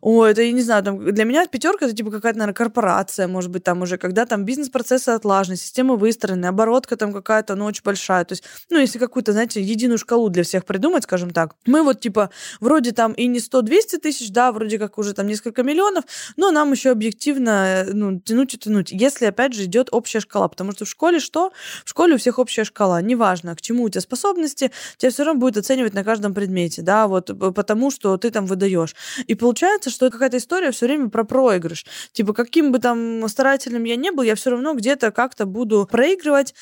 о, 0.01 0.25
это, 0.25 0.41
я 0.41 0.51
не 0.51 0.61
знаю, 0.61 0.83
там, 0.83 1.13
для 1.13 1.23
меня 1.25 1.45
пятерка 1.47 1.85
это 1.85 1.95
типа 1.95 2.11
какая-то, 2.11 2.39
наверное, 2.39 2.55
корпорация, 2.55 3.27
может 3.27 3.51
быть, 3.51 3.63
там 3.63 3.81
уже, 3.81 3.97
когда 3.97 4.25
там 4.25 4.45
бизнес-процессы 4.45 5.09
отлажены, 5.09 5.57
система 5.57 5.95
выстроены, 5.95 6.45
оборотка 6.47 6.95
там 6.95 7.13
какая-то, 7.13 7.55
ну, 7.55 7.65
очень 7.65 7.83
большая. 7.83 8.25
То 8.25 8.33
есть, 8.33 8.43
ну, 8.69 8.79
если 8.79 8.99
какую-то, 8.99 9.31
знаете, 9.31 9.61
единую 9.61 9.97
шкалу 9.97 10.29
для 10.29 10.43
всех 10.43 10.65
придумать, 10.65 11.03
скажем 11.03 11.31
так, 11.31 11.55
мы 11.65 11.83
вот, 11.83 11.99
типа, 11.99 12.29
вроде 12.59 12.91
там 12.91 13.13
и 13.13 13.27
не 13.27 13.39
100-200 13.39 13.99
тысяч, 14.01 14.31
да, 14.31 14.51
вроде 14.51 14.77
как 14.79 14.97
уже 14.97 15.13
там 15.13 15.27
несколько 15.27 15.63
миллионов, 15.63 16.05
но 16.37 16.51
нам 16.51 16.71
еще 16.71 16.91
объективно, 16.91 17.85
ну, 17.91 18.19
тянуть 18.19 18.53
и 18.53 18.57
тянуть, 18.57 18.91
если, 18.91 19.25
опять 19.25 19.53
же, 19.53 19.65
идет 19.65 19.89
общая 19.91 20.19
шкала, 20.19 20.47
потому 20.47 20.71
что 20.71 20.85
в 20.85 20.89
школе 20.89 21.19
что? 21.19 21.51
В 21.85 21.89
школе 21.89 22.15
у 22.15 22.17
всех 22.17 22.39
общая 22.39 22.63
шкала, 22.63 23.01
неважно, 23.01 23.55
к 23.55 23.61
чему 23.61 23.83
у 23.83 23.89
тебя 23.89 24.01
способности, 24.01 24.71
тебя 24.97 25.11
все 25.11 25.23
равно 25.23 25.39
будет 25.39 25.57
оценивать 25.57 25.93
на 25.93 26.03
каждом 26.03 26.33
предмете, 26.33 26.81
да, 26.81 27.07
вот 27.07 27.31
потому 27.55 27.91
что 27.91 28.17
ты 28.17 28.31
там 28.31 28.45
выдаешь. 28.45 28.95
И 29.27 29.35
получается, 29.35 29.88
что 29.89 30.09
какая-то 30.09 30.37
история 30.37 30.71
все 30.71 30.85
время 30.85 31.09
про 31.09 31.23
проигрыш. 31.23 31.85
Типа, 32.11 32.33
каким 32.33 32.71
бы 32.71 32.79
там 32.79 33.27
старательным 33.27 33.83
я 33.83 33.95
не 33.95 34.11
был, 34.11 34.23
я 34.23 34.35
все 34.35 34.51
равно 34.51 34.73
где-то 34.73 35.11
как-то 35.11 35.45
буду 35.45 35.87
проигрывать. 35.89 36.53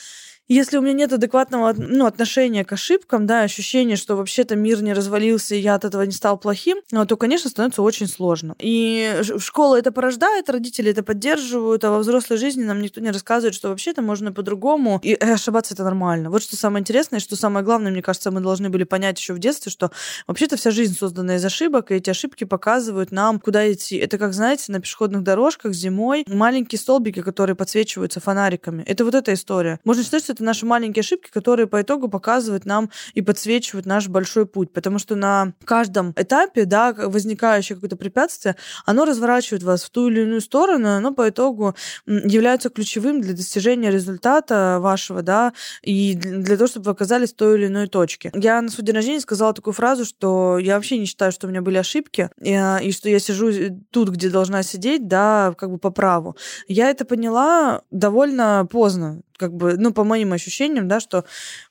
Если 0.48 0.78
у 0.78 0.82
меня 0.82 0.94
нет 0.94 1.14
адекватного 1.14 1.74
ну, 1.78 2.06
отношения 2.06 2.64
к 2.64 2.72
ошибкам, 2.74 3.26
да, 3.26 3.42
ощущение, 3.42 3.98
что 3.98 4.16
вообще-то 4.16 4.56
мир 4.56 4.82
не 4.82 4.94
развалился, 4.94 5.56
и 5.56 5.60
я 5.60 5.76
от 5.76 5.86
этого 5.86 6.04
не 6.04 6.12
стал 6.12 6.38
плохим, 6.38 6.78
ну, 6.92 7.06
то, 7.06 7.18
конечно, 7.18 7.50
становится 7.50 7.82
очень 7.82 8.08
сложно. 8.08 8.56
И 8.60 9.22
школа 9.40 9.78
это 9.78 9.92
порождает, 9.92 10.50
родители 10.50 10.92
это 10.92 11.04
поддерживают, 11.04 11.84
а 11.84 11.92
во 11.92 12.00
взрослой 12.00 12.38
жизни 12.38 12.64
нам 12.64 12.82
никто 12.82 13.02
не 13.02 13.12
рассказывает, 13.12 13.56
что 13.56 13.70
вообще-то 13.70 14.02
можно 14.02 14.32
по-другому, 14.32 15.00
и 15.04 15.14
э, 15.14 15.34
ошибаться 15.34 15.74
это 15.74 15.84
нормально. 15.84 16.30
Вот 16.30 16.44
что 16.44 16.56
самое 16.56 16.82
интересное, 16.82 17.20
что 17.20 17.36
самое 17.36 17.66
главное, 17.66 17.92
мне 17.92 18.02
кажется, 18.02 18.32
мы 18.32 18.40
должны 18.40 18.70
были 18.70 18.84
понять 18.84 19.20
еще 19.20 19.34
в 19.34 19.40
детстве, 19.40 19.72
что 19.72 19.92
вообще-то 20.28 20.56
вся 20.56 20.72
жизнь 20.72 20.98
создана 20.98 21.36
из 21.36 21.46
ошибок, 21.46 21.92
и 21.92 21.96
эти 21.96 22.10
ошибки 22.10 22.46
показывают 22.46 23.12
нам, 23.12 23.40
куда 23.40 23.72
идти. 23.72 23.98
Это 23.98 24.18
как, 24.18 24.34
знаете, 24.34 24.72
на 24.72 24.80
пешеходных 24.80 25.24
дорожках 25.24 25.74
зимой 25.74 26.24
маленькие 26.28 26.80
столбики, 26.80 27.22
которые 27.22 27.56
подсвечиваются 27.56 28.20
фонариками. 28.20 28.84
Это 28.84 29.04
вот 29.04 29.16
эта 29.16 29.34
история. 29.34 29.80
Можно 29.84 30.04
считать, 30.04 30.24
что 30.24 30.37
это 30.38 30.44
наши 30.44 30.66
маленькие 30.66 31.02
ошибки, 31.02 31.30
которые 31.30 31.68
по 31.68 31.82
итогу 31.82 32.08
показывают 32.08 32.66
нам 32.66 32.90
и 33.14 33.22
подсвечивают 33.22 33.86
наш 33.86 34.08
большой 34.08 34.46
путь. 34.46 34.72
Потому 34.72 35.00
что 35.00 35.16
на 35.16 35.54
каждом 35.66 36.14
этапе, 36.16 36.66
да, 36.66 36.94
возникающее 36.94 37.76
какое-то 37.76 37.98
препятствие, 37.98 38.56
оно 38.86 39.06
разворачивает 39.06 39.64
вас 39.64 39.84
в 39.84 39.90
ту 39.90 40.10
или 40.10 40.22
иную 40.22 40.42
сторону, 40.42 40.90
оно 40.90 41.14
по 41.14 41.28
итогу 41.30 41.76
является 42.06 42.70
ключевым 42.70 43.22
для 43.22 43.34
достижения 43.34 43.90
результата 43.90 44.78
вашего, 44.80 45.22
да, 45.22 45.54
и 45.82 46.14
для 46.14 46.56
того, 46.56 46.68
чтобы 46.68 46.86
вы 46.86 46.92
оказались 46.92 47.34
в 47.34 47.36
той 47.36 47.58
или 47.58 47.68
иной 47.68 47.88
точке. 47.88 48.32
Я 48.36 48.62
на 48.62 48.70
свой 48.70 48.86
день 48.86 48.96
рождения 48.96 49.20
сказала 49.20 49.54
такую 49.54 49.74
фразу, 49.74 50.06
что 50.06 50.58
я 50.60 50.76
вообще 50.76 50.98
не 50.98 51.06
считаю, 51.06 51.32
что 51.32 51.48
у 51.48 51.50
меня 51.50 51.62
были 51.62 51.78
ошибки, 51.78 52.30
и, 52.42 52.54
а, 52.54 52.78
и 52.78 52.92
что 52.92 53.10
я 53.10 53.20
сижу 53.20 53.52
тут, 53.90 54.10
где 54.10 54.30
должна 54.30 54.64
сидеть, 54.64 55.08
да, 55.08 55.54
как 55.58 55.72
бы 55.72 55.78
по 55.78 55.90
праву. 55.90 56.36
Я 56.68 56.90
это 56.90 57.06
поняла 57.06 57.82
довольно 57.90 58.68
поздно 58.70 59.22
как 59.38 59.54
бы, 59.54 59.78
ну, 59.78 59.94
по 59.94 60.04
моим 60.04 60.34
ощущениям, 60.34 60.88
да, 60.88 61.00
что 61.00 61.24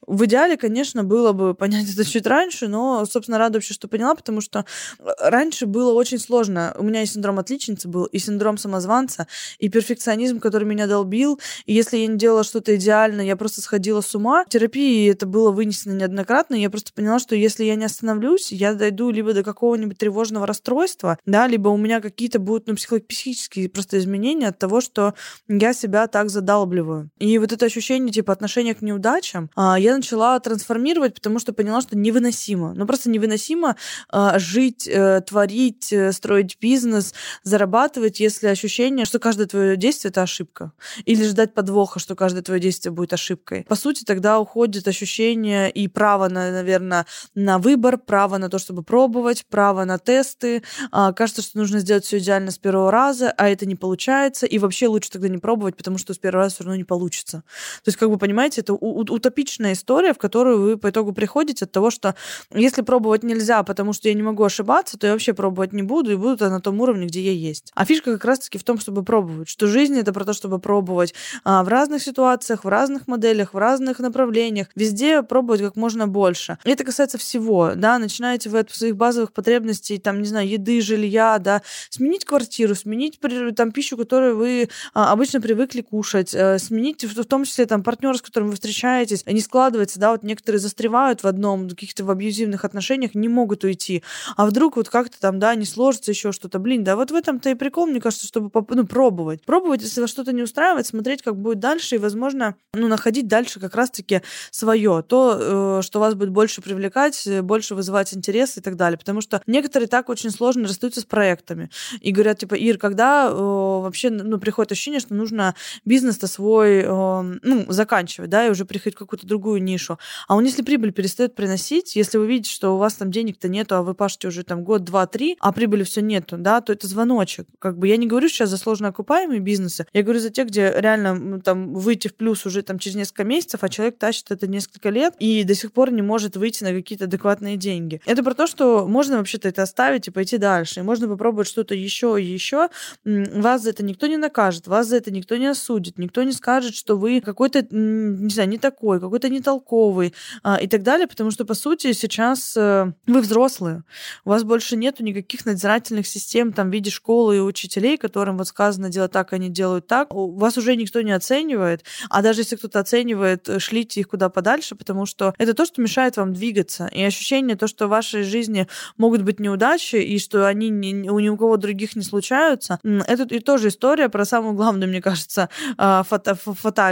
в 0.06 0.24
идеале, 0.24 0.56
конечно, 0.56 1.04
было 1.04 1.32
бы 1.32 1.54
понять 1.54 1.92
это 1.92 2.04
чуть 2.04 2.26
раньше, 2.26 2.68
но, 2.68 3.04
собственно, 3.06 3.38
рада 3.38 3.58
вообще, 3.58 3.74
что 3.74 3.88
поняла, 3.88 4.14
потому 4.14 4.40
что 4.40 4.64
э, 4.98 5.04
раньше 5.18 5.66
было 5.66 5.92
очень 5.92 6.18
сложно. 6.18 6.74
У 6.78 6.84
меня 6.84 7.02
и 7.02 7.06
синдром 7.06 7.38
отличницы 7.38 7.88
был, 7.88 8.04
и 8.04 8.18
синдром 8.18 8.56
самозванца, 8.56 9.26
и 9.58 9.68
перфекционизм, 9.68 10.38
который 10.40 10.64
меня 10.64 10.86
долбил. 10.86 11.40
И 11.66 11.74
если 11.74 11.98
я 11.98 12.06
не 12.06 12.16
делала 12.16 12.44
что-то 12.44 12.76
идеально, 12.76 13.20
я 13.20 13.36
просто 13.36 13.60
сходила 13.60 14.00
с 14.00 14.14
ума. 14.14 14.44
В 14.44 14.48
терапии 14.48 15.10
это 15.10 15.26
было 15.26 15.50
вынесено 15.50 15.92
неоднократно, 15.92 16.54
я 16.54 16.70
просто 16.70 16.92
поняла, 16.92 17.18
что 17.18 17.34
если 17.34 17.64
я 17.64 17.74
не 17.74 17.84
остановлюсь, 17.84 18.52
я 18.52 18.74
дойду 18.74 19.10
либо 19.10 19.32
до 19.32 19.42
какого-нибудь 19.42 19.98
тревожного 19.98 20.46
расстройства, 20.46 21.18
да, 21.26 21.46
либо 21.46 21.68
у 21.68 21.76
меня 21.76 22.00
какие-то 22.00 22.38
будут, 22.38 22.68
ну, 22.68 22.74
психические 22.74 23.68
просто 23.68 23.98
изменения 23.98 24.48
от 24.48 24.58
того, 24.58 24.80
что 24.80 25.14
я 25.48 25.72
себя 25.72 26.06
так 26.06 26.30
задалбливаю. 26.30 27.10
И 27.18 27.38
вот 27.38 27.52
это 27.56 27.66
ощущение, 27.66 28.12
типа, 28.12 28.32
отношения 28.32 28.74
к 28.74 28.82
неудачам, 28.82 29.50
а, 29.56 29.78
я 29.78 29.96
начала 29.96 30.38
трансформировать, 30.40 31.14
потому 31.14 31.38
что 31.38 31.52
поняла, 31.52 31.80
что 31.80 31.96
невыносимо. 31.96 32.72
Ну, 32.74 32.86
просто 32.86 33.10
невыносимо 33.10 33.76
а, 34.08 34.38
жить, 34.38 34.88
э, 34.88 35.20
творить, 35.22 35.92
э, 35.92 36.12
строить 36.12 36.58
бизнес, 36.60 37.14
зарабатывать, 37.42 38.20
если 38.20 38.46
ощущение, 38.46 39.04
что 39.04 39.18
каждое 39.18 39.46
твое 39.46 39.76
действие— 39.76 40.10
это 40.10 40.22
ошибка. 40.22 40.72
Или 41.04 41.24
ждать 41.24 41.54
подвоха, 41.54 41.98
что 41.98 42.14
каждое 42.14 42.42
твое 42.42 42.60
действие 42.60 42.92
будет 42.92 43.12
ошибкой. 43.12 43.64
По 43.68 43.74
сути, 43.74 44.04
тогда 44.04 44.38
уходит 44.38 44.86
ощущение 44.86 45.70
и 45.70 45.88
право, 45.88 46.28
на, 46.28 46.52
наверное, 46.52 47.06
на 47.34 47.58
выбор, 47.58 47.98
право 47.98 48.38
на 48.38 48.48
то, 48.48 48.58
чтобы 48.58 48.82
пробовать, 48.82 49.46
право 49.46 49.84
на 49.84 49.98
тесты. 49.98 50.62
А, 50.92 51.12
кажется, 51.12 51.42
что 51.42 51.58
нужно 51.58 51.80
сделать 51.80 52.04
все 52.04 52.18
идеально 52.18 52.50
с 52.50 52.58
первого 52.58 52.90
раза, 52.90 53.32
а 53.36 53.48
это 53.48 53.66
не 53.66 53.74
получается. 53.74 54.46
И 54.46 54.58
вообще 54.58 54.86
лучше 54.88 55.10
тогда 55.10 55.28
не 55.28 55.38
пробовать, 55.38 55.76
потому 55.76 55.98
что 55.98 56.14
с 56.14 56.18
первого 56.18 56.44
раза 56.44 56.56
все 56.56 56.64
равно 56.64 56.76
не 56.76 56.84
получится. 56.84 57.42
То 57.84 57.88
есть, 57.88 57.98
как 57.98 58.10
бы, 58.10 58.18
понимаете, 58.18 58.60
это 58.60 58.74
утопичная 58.74 59.72
история, 59.72 60.12
в 60.12 60.18
которую 60.18 60.60
вы 60.60 60.76
по 60.76 60.90
итогу 60.90 61.12
приходите 61.12 61.64
от 61.64 61.72
того, 61.72 61.90
что 61.90 62.14
если 62.52 62.82
пробовать 62.82 63.22
нельзя, 63.22 63.62
потому 63.62 63.92
что 63.92 64.08
я 64.08 64.14
не 64.14 64.22
могу 64.22 64.44
ошибаться, 64.44 64.98
то 64.98 65.06
я 65.06 65.12
вообще 65.12 65.34
пробовать 65.34 65.72
не 65.72 65.82
буду, 65.82 66.12
и 66.12 66.16
буду 66.16 66.48
на 66.48 66.60
том 66.60 66.80
уровне, 66.80 67.06
где 67.06 67.20
я 67.20 67.32
есть. 67.32 67.72
А 67.74 67.84
фишка 67.84 68.12
как 68.12 68.24
раз-таки 68.24 68.58
в 68.58 68.64
том, 68.64 68.78
чтобы 68.78 69.02
пробовать, 69.02 69.48
что 69.48 69.66
жизнь— 69.66 69.98
это 69.98 70.12
про 70.12 70.24
то, 70.24 70.32
чтобы 70.32 70.58
пробовать 70.58 71.14
а, 71.44 71.62
в 71.62 71.68
разных 71.68 72.02
ситуациях, 72.02 72.64
в 72.64 72.68
разных 72.68 73.08
моделях, 73.08 73.54
в 73.54 73.58
разных 73.58 73.98
направлениях, 73.98 74.68
везде 74.74 75.22
пробовать 75.22 75.60
как 75.60 75.76
можно 75.76 76.06
больше. 76.06 76.58
И 76.64 76.70
это 76.70 76.84
касается 76.84 77.18
всего, 77.18 77.72
да, 77.74 77.98
начинаете 77.98 78.48
вы 78.50 78.60
от 78.60 78.70
своих 78.70 78.96
базовых 78.96 79.32
потребностей, 79.32 79.98
там, 79.98 80.20
не 80.20 80.28
знаю, 80.28 80.48
еды, 80.48 80.80
жилья, 80.80 81.38
да, 81.38 81.62
сменить 81.90 82.24
квартиру, 82.24 82.74
сменить 82.74 83.18
там 83.56 83.72
пищу, 83.72 83.96
которую 83.96 84.36
вы 84.36 84.68
а, 84.94 85.12
обычно 85.12 85.40
привыкли 85.40 85.80
кушать, 85.80 86.34
а, 86.34 86.58
сменить 86.58 87.04
в, 87.04 87.24
том 87.24 87.35
числе 87.44 87.66
там 87.66 87.82
партнер, 87.82 88.16
с 88.16 88.22
которым 88.22 88.48
вы 88.48 88.54
встречаетесь, 88.54 89.24
не 89.26 89.40
складывается, 89.40 89.98
да, 89.98 90.12
вот 90.12 90.22
некоторые 90.22 90.60
застревают 90.60 91.22
в 91.22 91.26
одном, 91.26 91.68
каких-то 91.68 92.04
в 92.04 92.10
абьюзивных 92.10 92.64
отношениях, 92.64 93.14
не 93.14 93.28
могут 93.28 93.64
уйти. 93.64 94.02
А 94.36 94.46
вдруг 94.46 94.76
вот 94.76 94.88
как-то 94.88 95.20
там, 95.20 95.38
да, 95.38 95.54
не 95.54 95.64
сложится 95.64 96.10
еще 96.10 96.32
что-то. 96.32 96.58
Блин, 96.58 96.84
да 96.84 96.96
вот 96.96 97.10
в 97.10 97.14
этом-то 97.14 97.50
и 97.50 97.54
прикол, 97.54 97.86
мне 97.86 98.00
кажется, 98.00 98.26
чтобы 98.26 98.50
ну, 98.70 98.86
пробовать. 98.86 99.44
Пробовать, 99.44 99.82
если 99.82 100.00
вас 100.00 100.10
что-то 100.10 100.32
не 100.32 100.42
устраивает, 100.42 100.86
смотреть, 100.86 101.22
как 101.22 101.36
будет 101.36 101.58
дальше, 101.58 101.96
и, 101.96 101.98
возможно, 101.98 102.56
ну, 102.74 102.88
находить 102.88 103.28
дальше 103.28 103.60
как 103.60 103.74
раз-таки 103.74 104.22
свое, 104.50 105.04
то, 105.06 105.78
э, 105.78 105.82
что 105.82 106.00
вас 106.00 106.14
будет 106.14 106.30
больше 106.30 106.62
привлекать, 106.62 107.28
больше 107.42 107.74
вызывать 107.74 108.14
интерес 108.14 108.56
и 108.56 108.60
так 108.60 108.76
далее. 108.76 108.98
Потому 108.98 109.20
что 109.20 109.42
некоторые 109.46 109.88
так 109.88 110.08
очень 110.08 110.30
сложно 110.30 110.68
расстаются 110.68 111.00
с 111.00 111.04
проектами. 111.04 111.70
И 112.00 112.12
говорят, 112.12 112.38
типа, 112.38 112.54
Ир, 112.54 112.78
когда 112.78 113.28
э, 113.28 113.34
вообще 113.34 114.10
ну, 114.10 114.38
приходит 114.38 114.72
ощущение, 114.72 115.00
что 115.00 115.14
нужно 115.14 115.54
бизнес-то 115.84 116.26
свой 116.26 116.82
э, 116.84 117.25
ну, 117.42 117.66
заканчивать, 117.68 118.30
да, 118.30 118.46
и 118.46 118.50
уже 118.50 118.64
приходить 118.64 118.96
в 118.96 118.98
какую-то 118.98 119.26
другую 119.26 119.62
нишу. 119.62 119.98
А 120.28 120.36
он, 120.36 120.44
если 120.44 120.62
прибыль 120.62 120.92
перестает 120.92 121.34
приносить, 121.34 121.96
если 121.96 122.18
вы 122.18 122.26
видите, 122.26 122.50
что 122.50 122.74
у 122.74 122.78
вас 122.78 122.94
там 122.94 123.10
денег-то 123.10 123.48
нету, 123.48 123.76
а 123.76 123.82
вы 123.82 123.94
пашете 123.94 124.28
уже 124.28 124.42
там 124.44 124.64
год, 124.64 124.84
два, 124.84 125.06
три, 125.06 125.36
а 125.40 125.52
прибыли 125.52 125.84
все 125.84 126.00
нету, 126.00 126.36
да, 126.38 126.60
то 126.60 126.72
это 126.72 126.86
звоночек. 126.86 127.46
Как 127.58 127.78
бы 127.78 127.88
я 127.88 127.96
не 127.96 128.06
говорю 128.06 128.28
сейчас 128.28 128.50
за 128.50 128.56
сложно 128.56 128.88
окупаемые 128.88 129.40
бизнесы, 129.40 129.86
я 129.92 130.02
говорю 130.02 130.20
за 130.20 130.30
те, 130.30 130.44
где 130.44 130.72
реально 130.76 131.40
там 131.40 131.74
выйти 131.74 132.08
в 132.08 132.14
плюс 132.14 132.46
уже 132.46 132.62
там 132.62 132.78
через 132.78 132.96
несколько 132.96 133.24
месяцев, 133.24 133.62
а 133.62 133.68
человек 133.68 133.98
тащит 133.98 134.30
это 134.30 134.46
несколько 134.46 134.90
лет 134.90 135.14
и 135.18 135.44
до 135.44 135.54
сих 135.54 135.72
пор 135.72 135.92
не 135.92 136.02
может 136.02 136.36
выйти 136.36 136.64
на 136.64 136.72
какие-то 136.72 137.04
адекватные 137.04 137.56
деньги. 137.56 138.00
Это 138.06 138.22
про 138.22 138.34
то, 138.34 138.46
что 138.46 138.86
можно 138.86 139.18
вообще-то 139.18 139.48
это 139.48 139.62
оставить 139.62 140.08
и 140.08 140.10
пойти 140.10 140.38
дальше. 140.38 140.80
И 140.80 140.82
можно 140.82 141.08
попробовать 141.08 141.48
что-то 141.48 141.74
еще 141.74 142.16
и 142.20 142.24
еще. 142.24 142.68
Вас 143.04 143.62
за 143.62 143.70
это 143.70 143.84
никто 143.84 144.06
не 144.06 144.16
накажет, 144.16 144.66
вас 144.66 144.88
за 144.88 144.96
это 144.96 145.10
никто 145.10 145.36
не 145.36 145.46
осудит, 145.46 145.98
никто 145.98 146.22
не 146.22 146.32
скажет, 146.32 146.74
что 146.74 146.96
вы 146.96 147.15
какой-то, 147.20 147.66
не 147.70 148.30
знаю, 148.30 148.48
не 148.48 148.58
такой, 148.58 149.00
какой-то 149.00 149.28
не 149.28 149.40
толковый 149.40 150.14
а, 150.42 150.56
и 150.56 150.66
так 150.66 150.82
далее, 150.82 151.06
потому 151.06 151.30
что, 151.30 151.44
по 151.44 151.54
сути, 151.54 151.92
сейчас 151.92 152.56
э, 152.56 152.92
вы 153.06 153.20
взрослые, 153.20 153.84
у 154.24 154.30
вас 154.30 154.44
больше 154.44 154.76
нету 154.76 155.02
никаких 155.02 155.44
надзирательных 155.46 156.06
систем 156.06 156.52
там 156.52 156.70
в 156.70 156.72
виде 156.72 156.90
школы 156.90 157.36
и 157.36 157.40
учителей, 157.40 157.96
которым 157.96 158.38
вот 158.38 158.48
сказано 158.48 158.88
делать 158.88 159.12
так, 159.12 159.32
они 159.32 159.48
делают 159.48 159.86
так. 159.86 160.08
Вас 160.12 160.56
уже 160.58 160.76
никто 160.76 161.00
не 161.02 161.12
оценивает, 161.12 161.84
а 162.10 162.22
даже 162.22 162.40
если 162.40 162.56
кто-то 162.56 162.80
оценивает, 162.80 163.48
э, 163.48 163.58
шлите 163.58 164.00
их 164.00 164.08
куда 164.08 164.28
подальше, 164.28 164.74
потому 164.74 165.06
что 165.06 165.34
это 165.38 165.54
то, 165.54 165.64
что 165.64 165.80
мешает 165.80 166.16
вам 166.16 166.32
двигаться. 166.32 166.88
И 166.92 167.02
ощущение 167.02 167.56
то, 167.56 167.66
что 167.66 167.86
в 167.86 167.90
вашей 167.90 168.22
жизни 168.22 168.66
могут 168.96 169.22
быть 169.22 169.40
неудачи, 169.40 169.96
и 169.96 170.18
что 170.18 170.46
они 170.46 170.68
ни, 170.68 171.08
у 171.08 171.18
ни 171.18 171.28
у 171.28 171.36
кого 171.36 171.56
других 171.56 171.96
не 171.96 172.02
случаются, 172.02 172.78
это 172.84 173.22
и 173.34 173.40
тоже 173.40 173.68
история 173.68 174.08
про 174.08 174.24
самую 174.24 174.54
главную, 174.54 174.88
мне 174.88 175.02
кажется, 175.02 175.48
а, 175.76 176.02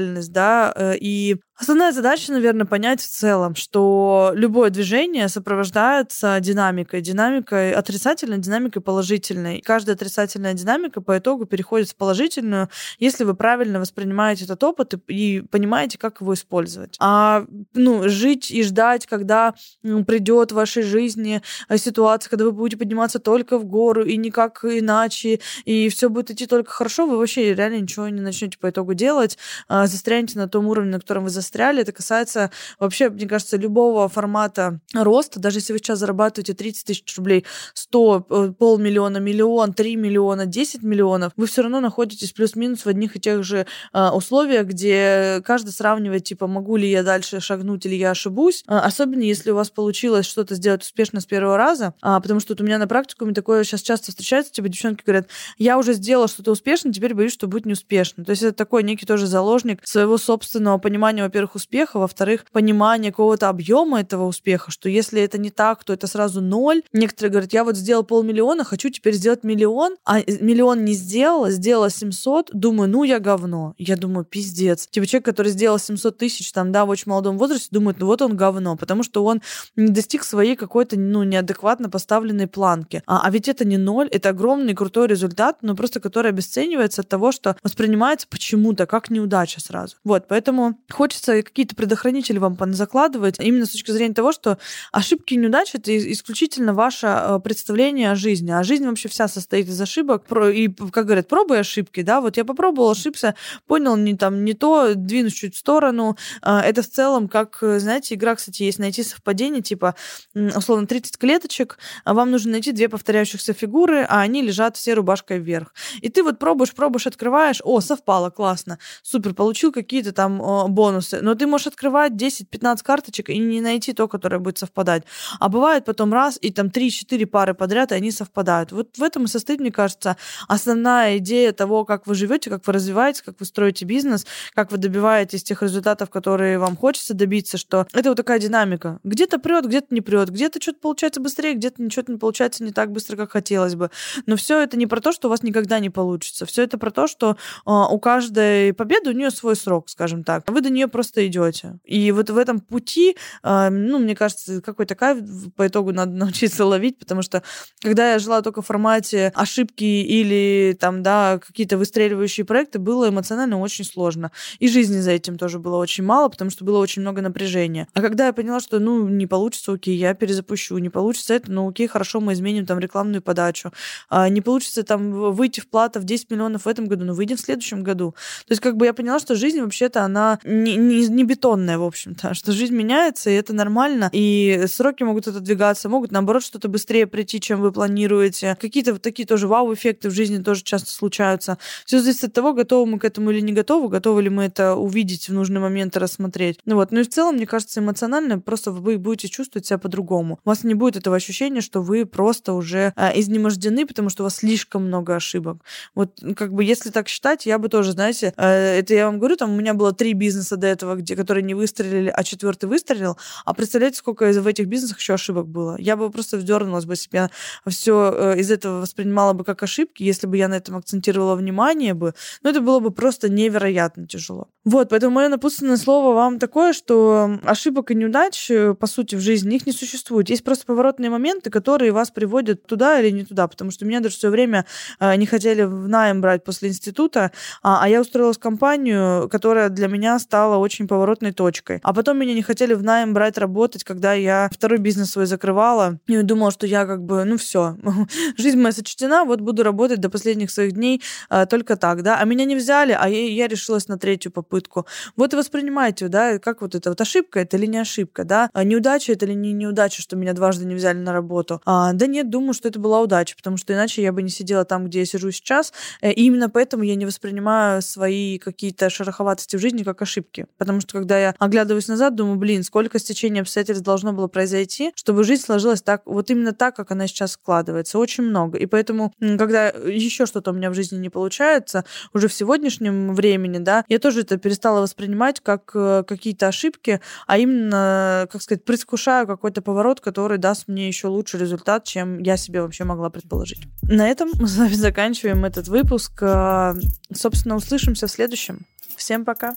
фатальность, 0.05 0.33
да, 0.33 0.73
э, 0.77 0.97
и 1.01 1.37
Основная 1.57 1.93
задача, 1.93 2.33
наверное, 2.33 2.67
понять 2.67 3.01
в 3.01 3.09
целом, 3.09 3.55
что 3.55 4.33
любое 4.35 4.71
движение 4.71 5.29
сопровождается 5.29 6.41
динамикой. 6.41 7.01
Динамикой 7.01 7.73
отрицательной, 7.73 8.39
динамикой 8.39 8.83
положительной. 8.83 9.61
каждая 9.61 9.95
отрицательная 9.95 10.55
динамика 10.55 11.01
по 11.01 11.17
итогу 11.17 11.47
переходит 11.47 11.91
в 11.91 11.97
положительную, 11.97 12.71
если 12.99 13.23
вы 13.23 13.35
правильно 13.35 13.79
воспринимаете 13.79 14.45
этот 14.45 14.65
опыт 14.65 14.95
и, 14.95 15.37
и 15.37 15.41
понимаете, 15.43 15.97
как 15.97 16.21
его 16.21 16.35
использовать. 16.35 16.97
А 16.99 17.45
ну, 17.73 18.09
жить 18.09 18.51
и 18.51 18.65
ждать, 18.65 19.07
когда 19.07 19.55
ну, 19.85 20.05
придет 20.05 20.51
в 20.51 20.57
вашей 20.57 20.83
жизни 20.83 21.41
э, 21.69 21.79
ситуация, 21.79 22.31
когда 22.31 22.47
вы 22.47 22.53
будете 22.53 22.79
подниматься 22.79 23.21
только 23.21 23.59
в 23.59 23.65
гору 23.65 24.05
и 24.05 24.17
никак 24.17 24.65
иначе, 24.65 25.39
и 25.65 25.89
все 25.89 26.09
будет 26.09 26.33
идти 26.33 26.47
только 26.47 26.73
хорошо, 26.73 27.07
вы 27.07 27.17
вообще 27.17 27.55
реально 27.55 27.81
ничего 27.81 28.09
не 28.09 28.21
начнете 28.21 28.59
по 28.59 28.71
итогу 28.71 28.95
делать, 28.95 29.39
а 29.69 29.87
застрянете 29.87 30.37
на 30.37 30.49
том 30.49 30.67
уровне, 30.67 30.91
на 30.91 30.99
котором 30.99 31.23
вы 31.23 31.31
застряли. 31.31 31.44
Это 31.81 31.93
касается 31.93 32.51
вообще, 32.79 33.11
мне 33.11 33.27
кажется, 33.27 33.57
любого 33.57 34.09
формата 34.09 34.81
роста. 34.95 35.41
Даже 35.41 35.59
если 35.59 35.73
вы 35.73 35.79
сейчас 35.79 35.99
зарабатываете 35.99 36.55
30 36.55 36.85
тысяч 36.85 37.17
рублей, 37.17 37.45
100, 37.75 38.27
э, 38.29 38.53
полмиллиона, 38.59 39.19
миллион, 39.19 39.73
3 39.73 39.97
миллиона, 39.97 40.47
10 40.47 40.83
миллионов, 40.83 41.33
вы 41.37 41.47
все 41.47 41.63
равно 41.63 41.81
находитесь 41.81 42.33
плюс-минус 42.33 42.85
в 42.85 42.89
одних 42.89 43.17
и 43.17 43.21
тех 43.21 43.45
же 43.45 43.67
э, 43.93 44.09
условиях, 44.11 44.67
где 44.67 45.43
каждый 45.45 45.71
сравнивает, 45.71 46.25
типа, 46.25 46.47
могу 46.47 46.77
ли 46.77 46.91
я 46.91 47.03
дальше 47.03 47.41
шагнуть 47.41 47.87
или 47.87 47.95
я 47.95 48.11
ошибусь. 48.11 48.65
Э, 48.67 48.79
особенно 48.79 49.23
если 49.23 49.51
у 49.51 49.55
вас 49.55 49.71
получилось 49.71 50.27
что-то 50.27 50.55
сделать 50.55 50.83
успешно 50.83 51.21
с 51.21 51.27
первого 51.27 51.57
раза, 51.57 51.95
а, 52.03 52.21
потому 52.21 52.41
что 52.41 52.53
вот 52.53 52.61
у 52.61 52.65
меня 52.65 52.79
на 52.79 52.87
практикуме 52.87 53.35
такое 53.35 53.65
сейчас 53.65 53.83
часто 53.83 54.11
встречается, 54.11 54.53
типа, 54.53 54.69
девчонки 54.69 55.03
говорят, 55.05 55.29
я 55.59 55.79
уже 55.79 55.95
сделала 55.95 56.29
что-то 56.29 56.53
успешно, 56.53 56.93
теперь 56.93 57.15
боюсь, 57.15 57.33
что 57.33 57.47
будет 57.47 57.67
неуспешно. 57.67 58.25
То 58.25 58.31
есть 58.31 58.43
это 58.43 58.53
такой 58.53 58.83
некий 58.83 59.07
тоже 59.07 59.27
заложник 59.27 59.87
своего 59.87 60.19
собственного 60.19 60.79
понимания, 60.79 61.25
во-первых, 61.35 61.57
успеха, 61.57 61.99
во-вторых, 61.99 62.45
понимание 62.53 63.11
какого-то 63.11 63.49
объема 63.49 64.01
этого 64.01 64.25
успеха, 64.27 64.71
что 64.71 64.89
если 64.89 65.21
это 65.21 65.37
не 65.37 65.51
так, 65.51 65.83
то 65.83 65.93
это 65.93 66.07
сразу 66.07 66.41
ноль. 66.41 66.83
Некоторые 66.93 67.33
говорят, 67.33 67.53
я 67.53 67.65
вот 67.65 67.77
сделал 67.77 68.05
полмиллиона, 68.05 68.63
хочу 68.63 68.89
теперь 68.89 69.15
сделать 69.15 69.43
миллион, 69.43 69.97
а 70.05 70.21
миллион 70.21 70.85
не 70.85 70.93
сделала, 70.93 71.51
сделала 71.51 71.91
700, 71.91 72.51
думаю, 72.53 72.89
ну 72.89 73.03
я 73.03 73.19
говно. 73.19 73.75
Я 73.79 73.97
думаю, 73.97 74.25
пиздец. 74.25 74.87
Типа 74.87 75.07
человек, 75.07 75.25
который 75.25 75.51
сделал 75.51 75.81
700 75.81 76.17
тысяч 76.17 76.53
там, 76.53 76.71
да, 76.71 76.85
в 76.85 76.91
очень 76.91 77.11
молодом 77.11 77.37
возрасте, 77.37 77.67
думает, 77.73 77.97
ну 77.99 78.07
вот 78.07 78.23
он 78.23 78.37
говно, 78.37 78.77
потому 78.77 79.03
что 79.03 79.25
он 79.25 79.43
не 79.75 79.89
достиг 79.89 80.23
своей 80.23 80.55
какой-то, 80.55 80.97
ну, 80.97 81.25
неадекватно 81.25 81.91
поставленной 81.91 82.47
планки. 82.47 83.03
А, 83.07 83.23
а 83.25 83.31
ведь 83.33 83.49
это 83.49 83.65
не 83.65 83.77
ноль, 83.77 84.07
это 84.07 84.29
огромный 84.29 84.75
крутой 84.75 85.09
результат, 85.09 85.59
но 85.63 85.75
просто 85.75 85.99
который 85.99 86.31
обесценивается 86.31 87.01
от 87.01 87.09
того, 87.09 87.33
что 87.33 87.57
воспринимается 87.65 88.29
почему-то 88.31 88.87
как 88.87 89.11
неудача 89.11 89.61
сразу. 89.61 89.97
Вот, 90.05 90.29
поэтому 90.29 90.79
хочется 90.93 91.24
какие-то 91.27 91.75
предохранители 91.75 92.39
вам 92.39 92.57
закладывать 92.75 93.37
именно 93.39 93.67
с 93.67 93.71
точки 93.71 93.91
зрения 93.91 94.15
того, 94.15 94.33
что 94.33 94.59
ошибки 94.93 95.35
и 95.35 95.37
неудачи— 95.37 95.71
это 95.77 95.97
исключительно 96.13 96.75
ваше 96.75 97.07
э, 97.07 97.41
представление 97.43 98.11
о 98.11 98.15
жизни. 98.15 98.51
А 98.51 98.63
жизнь 98.63 98.87
вообще 98.87 99.09
вся 99.09 99.29
состоит 99.29 99.69
из 99.69 99.81
ошибок. 99.81 100.25
И, 100.53 100.69
как 100.69 101.07
говорят, 101.07 101.29
пробуй 101.29 101.61
ошибки, 101.61 102.03
да, 102.03 102.21
вот 102.21 102.37
я 102.37 102.45
попробовал, 102.45 102.91
ошибся, 102.91 103.35
понял 103.67 103.97
не, 103.97 104.17
там, 104.17 104.45
не 104.45 104.55
то, 104.55 104.95
двинусь 104.95 105.35
чуть 105.35 105.55
в 105.55 105.59
сторону. 105.59 106.17
А, 106.43 106.63
это 106.63 106.83
в 106.83 106.89
целом, 106.89 107.29
как, 107.29 107.59
знаете, 107.61 108.15
игра, 108.15 108.35
кстати, 108.35 108.63
есть 108.63 108.79
найти 108.79 109.03
совпадение, 109.03 109.63
типа, 109.63 109.95
условно, 110.35 110.87
30 110.87 111.17
клеточек, 111.19 111.79
а 112.05 112.15
вам 112.15 112.31
нужно 112.31 112.53
найти 112.53 112.73
две 112.73 112.89
повторяющихся 112.89 113.53
фигуры, 113.53 114.07
а 114.09 114.21
они 114.21 114.43
лежат 114.43 114.77
все 114.77 114.95
рубашкой 114.95 115.39
вверх. 115.39 115.75
И 116.01 116.09
ты 116.09 116.23
вот 116.23 116.39
пробуешь, 116.39 116.73
пробуешь, 116.73 117.07
открываешь, 117.07 117.61
о, 117.65 117.81
совпало, 117.81 118.31
классно, 118.31 118.79
супер, 119.03 119.35
получил 119.35 119.73
какие-то 119.73 120.13
там 120.13 120.41
о, 120.41 120.69
бонусы. 121.15 121.25
Но 121.25 121.35
ты 121.35 121.47
можешь 121.47 121.67
открывать 121.67 122.13
10-15 122.13 122.79
карточек 122.83 123.31
и 123.31 123.39
не 123.39 123.61
найти 123.61 123.93
то, 123.93 124.09
которое 124.09 124.39
будет 124.39 124.59
совпадать. 124.59 125.05
А 125.41 125.49
бывает 125.49 125.85
потом 125.85 126.13
раз, 126.13 126.39
и 126.41 126.51
там 126.51 126.69
3-4 126.69 127.27
пары 127.27 127.55
подряд, 127.55 127.93
и 127.93 127.95
они 127.95 128.11
совпадают. 128.11 128.73
Вот 128.73 128.97
в 128.97 129.03
этом 129.03 129.25
и 129.25 129.27
состоит, 129.29 129.61
мне 129.61 129.71
кажется, 129.71 130.17
основная 130.49 131.19
идея 131.19 131.53
того, 131.53 131.85
как 131.85 132.07
вы 132.07 132.15
живете, 132.15 132.51
как 132.51 132.67
вы 132.67 132.73
развиваетесь, 132.73 133.23
как 133.23 133.37
вы 133.41 133.47
строите 133.47 133.85
бизнес, 133.85 134.27
как 134.55 134.73
вы 134.73 134.79
добиваетесь 134.79 135.43
тех 135.43 135.63
результатов, 135.63 136.11
которые 136.11 136.59
вам 136.59 136.77
хочется 136.77 137.15
добиться, 137.15 137.59
что 137.59 137.87
это 137.93 138.11
вот 138.11 138.17
такая 138.17 138.39
динамика. 138.39 138.99
Где-то 139.05 139.39
прет, 139.39 139.67
где-то 139.67 139.87
не 139.91 140.01
прет, 140.01 140.31
где-то 140.31 140.61
что-то 140.61 140.79
получается 140.81 141.21
быстрее, 141.21 141.55
где-то 141.55 141.83
ничего 141.83 142.05
не 142.09 142.19
получается 142.19 142.65
не 142.65 142.73
так 142.73 142.93
быстро, 142.93 143.17
как 143.17 143.33
хотелось 143.33 143.75
бы. 143.75 143.91
Но 144.27 144.37
все 144.37 144.61
это 144.61 144.77
не 144.77 144.87
про 144.87 145.01
то, 145.01 145.13
что 145.13 145.29
у 145.29 145.31
вас 145.31 145.43
никогда 145.43 145.79
не 145.79 145.91
получится. 145.91 146.47
Все 146.47 146.63
это 146.63 146.79
про 146.79 146.91
то, 146.91 147.07
что 147.07 147.37
э, 147.67 147.71
у 147.71 147.99
каждой 147.99 148.73
победы 148.73 149.11
у 149.11 149.13
нее 149.13 149.31
свой 149.31 149.57
срок, 149.57 149.89
скажем 149.89 150.25
так. 150.25 150.49
Вы 150.51 150.61
до 150.61 150.71
нее 150.71 150.89
просто 150.89 151.04
идете. 151.13 151.79
И 151.85 152.13
вот 152.13 152.31
в 152.31 152.37
этом 152.37 152.61
пути, 152.61 153.17
э, 153.43 153.69
ну, 153.71 153.99
мне 153.99 154.15
кажется, 154.15 154.61
какой-то 154.61 154.95
кайф 154.95 155.19
по 155.57 155.67
итогу 155.67 155.93
надо 155.93 156.13
научиться 156.17 156.65
ловить, 156.65 156.99
потому 156.99 157.23
что 157.23 157.43
когда 157.81 158.13
я 158.13 158.19
жила 158.19 158.43
только 158.43 158.63
в 158.63 158.67
формате 158.67 159.33
ошибки 159.35 159.85
или 159.85 160.77
там, 160.79 161.03
да, 161.03 161.39
какие-то 161.39 161.79
выстреливающие 161.79 162.45
проекты, 162.45 162.79
было 162.79 163.09
эмоционально 163.09 163.59
очень 163.61 163.85
сложно. 163.85 164.31
И 164.59 164.69
жизни 164.69 165.01
за 165.01 165.13
этим 165.13 165.37
тоже 165.37 165.59
было 165.59 165.77
очень 165.77 166.05
мало, 166.05 166.29
потому 166.29 166.51
что 166.51 166.65
было 166.65 166.79
очень 166.79 167.03
много 167.03 167.23
напряжения. 167.23 167.89
А 167.95 168.01
когда 168.01 168.27
я 168.27 168.33
поняла, 168.33 168.61
что, 168.61 168.79
ну, 168.79 169.09
не 169.09 169.27
получится, 169.27 169.73
окей, 169.73 169.97
я 169.97 170.15
перезапущу, 170.15 170.79
не 170.79 170.91
получится 170.91 171.35
это, 171.35 171.51
ну, 171.51 171.69
окей, 171.69 171.87
хорошо, 171.87 172.21
мы 172.21 172.33
изменим 172.33 172.67
там 172.67 172.79
рекламную 172.79 173.23
подачу. 173.23 173.73
А, 174.09 174.29
не 174.29 174.41
получится 174.41 174.83
там 174.83 175.33
выйти 175.33 175.61
в 175.61 175.69
плата 175.69 176.01
в 176.01 176.05
10 176.05 176.31
миллионов 176.31 176.65
в 176.65 176.69
этом 176.69 176.87
году, 176.87 177.05
но 177.05 177.15
выйдем 177.15 177.37
в 177.37 177.41
следующем 177.41 177.83
году. 177.83 178.15
То 178.47 178.53
есть 178.53 178.63
как 178.63 178.77
бы 178.77 178.87
я 178.87 178.95
поняла, 178.95 179.19
что 179.19 179.35
жизнь 179.35 179.61
вообще-то 179.61 180.03
она 180.03 180.39
не, 180.45 180.77
не, 180.77 180.94
не 180.95 181.25
бетонная, 181.25 181.79
в 181.79 181.85
общем-то, 181.85 182.35
что 182.35 182.53
жизнь 182.53 182.75
меняется, 182.75 183.31
и 183.31 183.35
это 183.35 183.53
нормально, 183.53 184.11
и 184.13 184.65
сроки 184.67 185.03
могут 185.03 185.29
отодвигаться, 185.29 185.89
могут, 185.89 186.11
наоборот, 186.11 186.43
что-то 186.43 186.69
быстрее 186.69 187.07
прийти, 187.07 187.41
чем 187.41 187.61
вы 187.61 187.73
планируете. 187.73 188.57
Какие-то 188.61 188.93
вот 188.93 189.03
такие 189.03 189.27
тоже 189.27 189.49
вау-эффекты 189.49 190.09
в 190.09 190.13
жизни 190.13 190.43
тоже 190.43 190.63
часто 190.63 190.91
случаются. 190.91 191.59
Все 191.85 192.01
зависит 192.01 192.25
от 192.25 192.33
того, 192.33 192.53
готовы 192.53 192.91
мы 192.91 192.99
к 192.99 193.05
этому 193.05 193.31
или 193.31 193.41
не 193.41 193.53
готовы, 193.53 193.89
готовы 193.89 194.23
ли 194.23 194.31
мы 194.31 194.45
это 194.45 194.75
увидеть 194.75 195.29
в 195.29 195.33
нужный 195.33 195.61
момент 195.61 195.97
и 195.97 195.99
рассмотреть. 195.99 196.59
Ну 196.65 196.77
вот, 196.77 196.91
ну 196.93 197.01
и 197.01 197.03
в 197.03 197.09
целом, 197.09 197.37
мне 197.37 197.47
кажется, 197.47 197.81
эмоционально 197.81 198.39
просто 198.39 198.71
вы 198.71 198.99
будете 198.99 199.29
чувствовать 199.29 199.67
себя 199.67 199.79
по-другому. 199.79 200.39
У 200.45 200.49
вас 200.49 200.65
не 200.65 200.75
будет 200.75 200.97
этого 200.97 201.17
ощущения, 201.17 201.61
что 201.61 201.83
вы 201.83 202.07
просто 202.07 202.53
уже 202.53 202.93
а, 202.97 203.13
изнемождены, 203.15 203.87
потому 203.87 204.09
что 204.09 204.23
у 204.23 204.25
вас 204.25 204.37
слишком 204.37 204.87
много 204.87 205.17
ошибок. 205.17 205.59
Вот 205.95 206.21
как 206.37 206.53
бы 206.53 206.65
если 206.65 206.91
так 206.91 207.09
считать, 207.09 207.47
я 207.47 207.59
бы 207.59 207.69
тоже, 207.69 207.93
знаете, 207.93 208.33
э, 208.37 208.79
это 208.79 208.95
я 208.95 209.07
вам 209.07 209.19
говорю, 209.19 209.37
там 209.37 209.53
у 209.53 209.57
меня 209.57 209.75
было 209.75 209.93
три 209.93 210.13
бизнеса 210.13 210.57
до 210.57 210.67
этого, 210.67 210.84
где, 210.95 211.17
которые 211.17 211.43
не 211.43 211.55
выстрелили, 211.55 212.13
а 212.15 212.23
четвертый 212.23 212.67
выстрелил. 212.67 213.17
А 213.45 213.55
представляете, 213.55 213.99
сколько 213.99 214.31
в 214.31 214.47
этих 214.47 214.67
бизнесах 214.67 214.99
еще 214.99 215.15
ошибок 215.15 215.49
было? 215.49 215.77
Я 215.79 215.97
бы 215.97 216.11
просто 216.11 216.37
вдернулась 216.37 216.85
бы 216.85 216.97
себе 216.97 217.31
все 217.67 218.13
э, 218.15 218.39
из 218.39 218.51
этого 218.51 218.81
воспринимала 218.81 219.33
бы 219.33 219.45
как 219.45 219.63
ошибки, 219.63 220.03
если 220.03 220.27
бы 220.27 220.37
я 220.37 220.49
на 220.49 220.55
этом 220.55 220.77
акцентировала 220.77 221.35
внимание 221.35 221.95
бы. 221.95 222.15
Но 222.43 222.51
это 222.51 222.61
было 222.61 222.81
бы 222.81 222.91
просто 222.91 223.29
невероятно 223.29 224.07
тяжело. 224.07 224.49
Вот, 224.65 224.89
поэтому 224.91 225.15
мое 225.15 225.29
напутственное 225.29 225.77
слово 225.77 226.15
вам 226.15 226.39
такое, 226.39 226.73
что 226.73 227.39
ошибок 227.45 227.91
и 227.91 227.95
неудач, 227.95 228.51
э, 228.51 228.75
по 228.75 228.87
сути, 228.87 229.15
в 229.15 229.21
жизни 229.21 229.57
их 229.57 229.67
не 229.67 229.73
существует. 229.73 230.31
Есть 230.31 230.45
просто 230.45 230.67
поворотные 230.67 231.11
моменты, 231.11 231.51
которые 231.51 231.93
вас 231.93 232.11
приводят 232.11 232.67
туда 232.67 233.01
или 233.01 233.11
не 233.11 233.25
туда, 233.25 233.49
потому 233.49 233.71
что 233.71 233.85
меня 233.85 234.01
даже 234.01 234.17
все 234.17 234.31
время 234.31 234.67
не 235.01 235.27
хотели 235.27 235.63
в 235.63 235.89
найм 235.89 236.21
брать 236.21 236.45
после 236.45 236.69
института, 236.69 237.31
а, 237.63 237.83
а 237.83 237.89
я 237.89 238.01
устроилась 238.01 238.37
в 238.37 238.41
компанию, 238.41 239.29
которая 239.29 239.69
для 239.69 239.89
меня 239.89 240.19
стала 240.19 240.57
очень 240.65 240.89
поворотной 240.89 241.33
точкой. 241.33 241.81
А 241.83 241.93
потом 241.93 242.19
меня 242.19 242.35
не 242.35 242.43
хотели 242.43 242.75
в 242.75 242.83
найм 242.83 243.15
брать 243.15 243.39
работать, 243.39 243.85
когда 243.85 244.13
я 244.15 244.49
второй 244.53 244.79
бизнес 244.79 245.11
свой 245.11 245.27
закрывала, 245.27 245.99
и 246.07 246.23
думала, 246.23 246.51
что 246.51 246.67
я 246.67 246.87
как 246.87 247.03
бы, 247.05 247.25
ну 247.25 247.37
все, 247.37 247.77
жизнь 248.37 248.59
моя 248.59 248.73
сочтена, 248.73 249.25
вот 249.25 249.41
буду 249.41 249.63
работать 249.63 250.01
до 250.01 250.11
последних 250.11 250.51
своих 250.51 250.73
дней 250.73 251.03
а, 251.29 251.47
только 251.47 251.77
так, 251.77 252.03
да. 252.03 252.19
А 252.19 252.25
меня 252.25 252.45
не 252.45 252.57
взяли, 252.57 252.97
а 252.99 253.09
я, 253.09 253.29
я 253.29 253.47
решилась 253.47 253.89
на 253.89 253.99
третью 253.99 254.33
попытку. 254.33 254.87
Вот 255.17 255.33
и 255.33 255.37
воспринимайте, 255.37 256.09
да, 256.09 256.39
как 256.39 256.63
вот 256.63 256.75
это 256.75 256.91
вот 256.91 257.01
ошибка 257.01 257.41
это 257.41 257.57
или 257.57 257.67
не 257.67 257.79
ошибка, 257.79 258.25
да, 258.25 258.51
а 258.53 258.65
неудача 258.65 259.13
это 259.13 259.27
или 259.27 259.35
не 259.35 259.53
неудача, 259.53 260.03
что 260.03 260.17
меня 260.17 260.33
дважды 260.33 260.65
не 260.65 260.75
взяли 260.75 260.99
на 260.99 261.13
работу. 261.13 261.61
А, 261.65 261.93
да 261.93 262.07
нет, 262.07 262.31
думаю, 262.31 262.55
что 262.55 262.69
это 262.69 262.79
была 262.79 263.01
удача, 263.01 263.37
потому 263.37 263.57
что 263.57 263.73
иначе 263.73 264.03
я 264.03 264.13
бы 264.13 264.23
не 264.23 264.31
сидела 264.31 264.65
там, 264.65 264.87
где 264.87 265.01
я 265.01 265.07
сижу 265.07 265.31
сейчас, 265.31 265.73
Э, 266.01 266.13
и 266.13 266.25
именно 266.25 266.51
поэтому 266.51 266.83
я 266.83 266.95
не 266.95 267.07
воспринимаю 267.07 267.83
свои 267.83 268.39
какие-то 268.39 268.91
шероховатости 268.91 269.57
в 269.57 269.61
жизни 269.61 269.83
как 269.83 270.03
ошибки. 270.03 270.47
Потому 270.59 270.81
что 270.81 270.93
когда 270.95 271.19
я 271.19 271.35
оглядываюсь 271.39 271.89
назад, 271.89 272.15
думаю, 272.15 272.37
блин, 272.37 272.63
сколько 272.63 272.99
стечений 272.99 273.41
обстоятельств 273.41 273.85
должно 273.85 274.13
было 274.13 274.29
произойти, 274.29 274.93
чтобы 274.95 275.25
жизнь 275.25 275.43
сложилась 275.43 275.83
так, 275.83 276.03
вот 276.07 276.31
именно 276.31 276.53
так, 276.53 276.77
как 276.77 276.91
она 276.91 277.07
сейчас 277.07 277.33
складывается. 277.33 277.99
Очень 277.99 278.25
много. 278.25 278.59
И 278.59 278.67
поэтому, 278.67 279.13
когда 279.21 279.69
еще 279.69 280.27
что-то 280.27 280.51
у 280.51 280.55
меня 280.55 280.71
в 280.71 280.75
жизни 280.75 280.99
не 280.99 281.11
получается, 281.11 281.85
уже 282.13 282.29
в 282.29 282.35
сегодняшнем 282.35 283.15
времени, 283.15 283.59
да, 283.59 283.85
я 283.89 283.99
тоже 283.99 284.21
это 284.21 284.37
перестала 284.37 284.81
воспринимать 284.81 285.41
как 285.41 285.73
э, 285.75 286.05
какие-то 286.07 286.49
ошибки, 286.49 287.01
а 287.27 287.39
именно, 287.39 288.29
как 288.31 288.43
сказать, 288.43 288.65
предвкушаю 288.65 289.27
какой-то 289.27 289.63
поворот, 289.63 290.01
который 290.01 290.39
даст 290.39 290.69
мне 290.69 290.89
еще 290.89 291.09
лучший 291.09 291.41
результат, 291.41 291.85
чем 291.85 292.19
я 292.21 292.37
себе 292.37 292.63
вообще 292.63 292.85
могла 292.85 293.11
предположить. 293.11 293.61
На 293.83 294.09
этом 294.09 294.31
мы 294.35 294.49
с 294.49 294.57
вами 294.57 294.75
заканчиваем 294.75 295.45
этот 295.45 295.69
выпуск. 295.69 296.13
А, 296.23 296.75
собственно, 297.13 297.57
услышимся 297.57 298.07
в 298.07 298.11
следующем. 298.11 298.67
Всем 298.97 299.25
пока. 299.25 299.57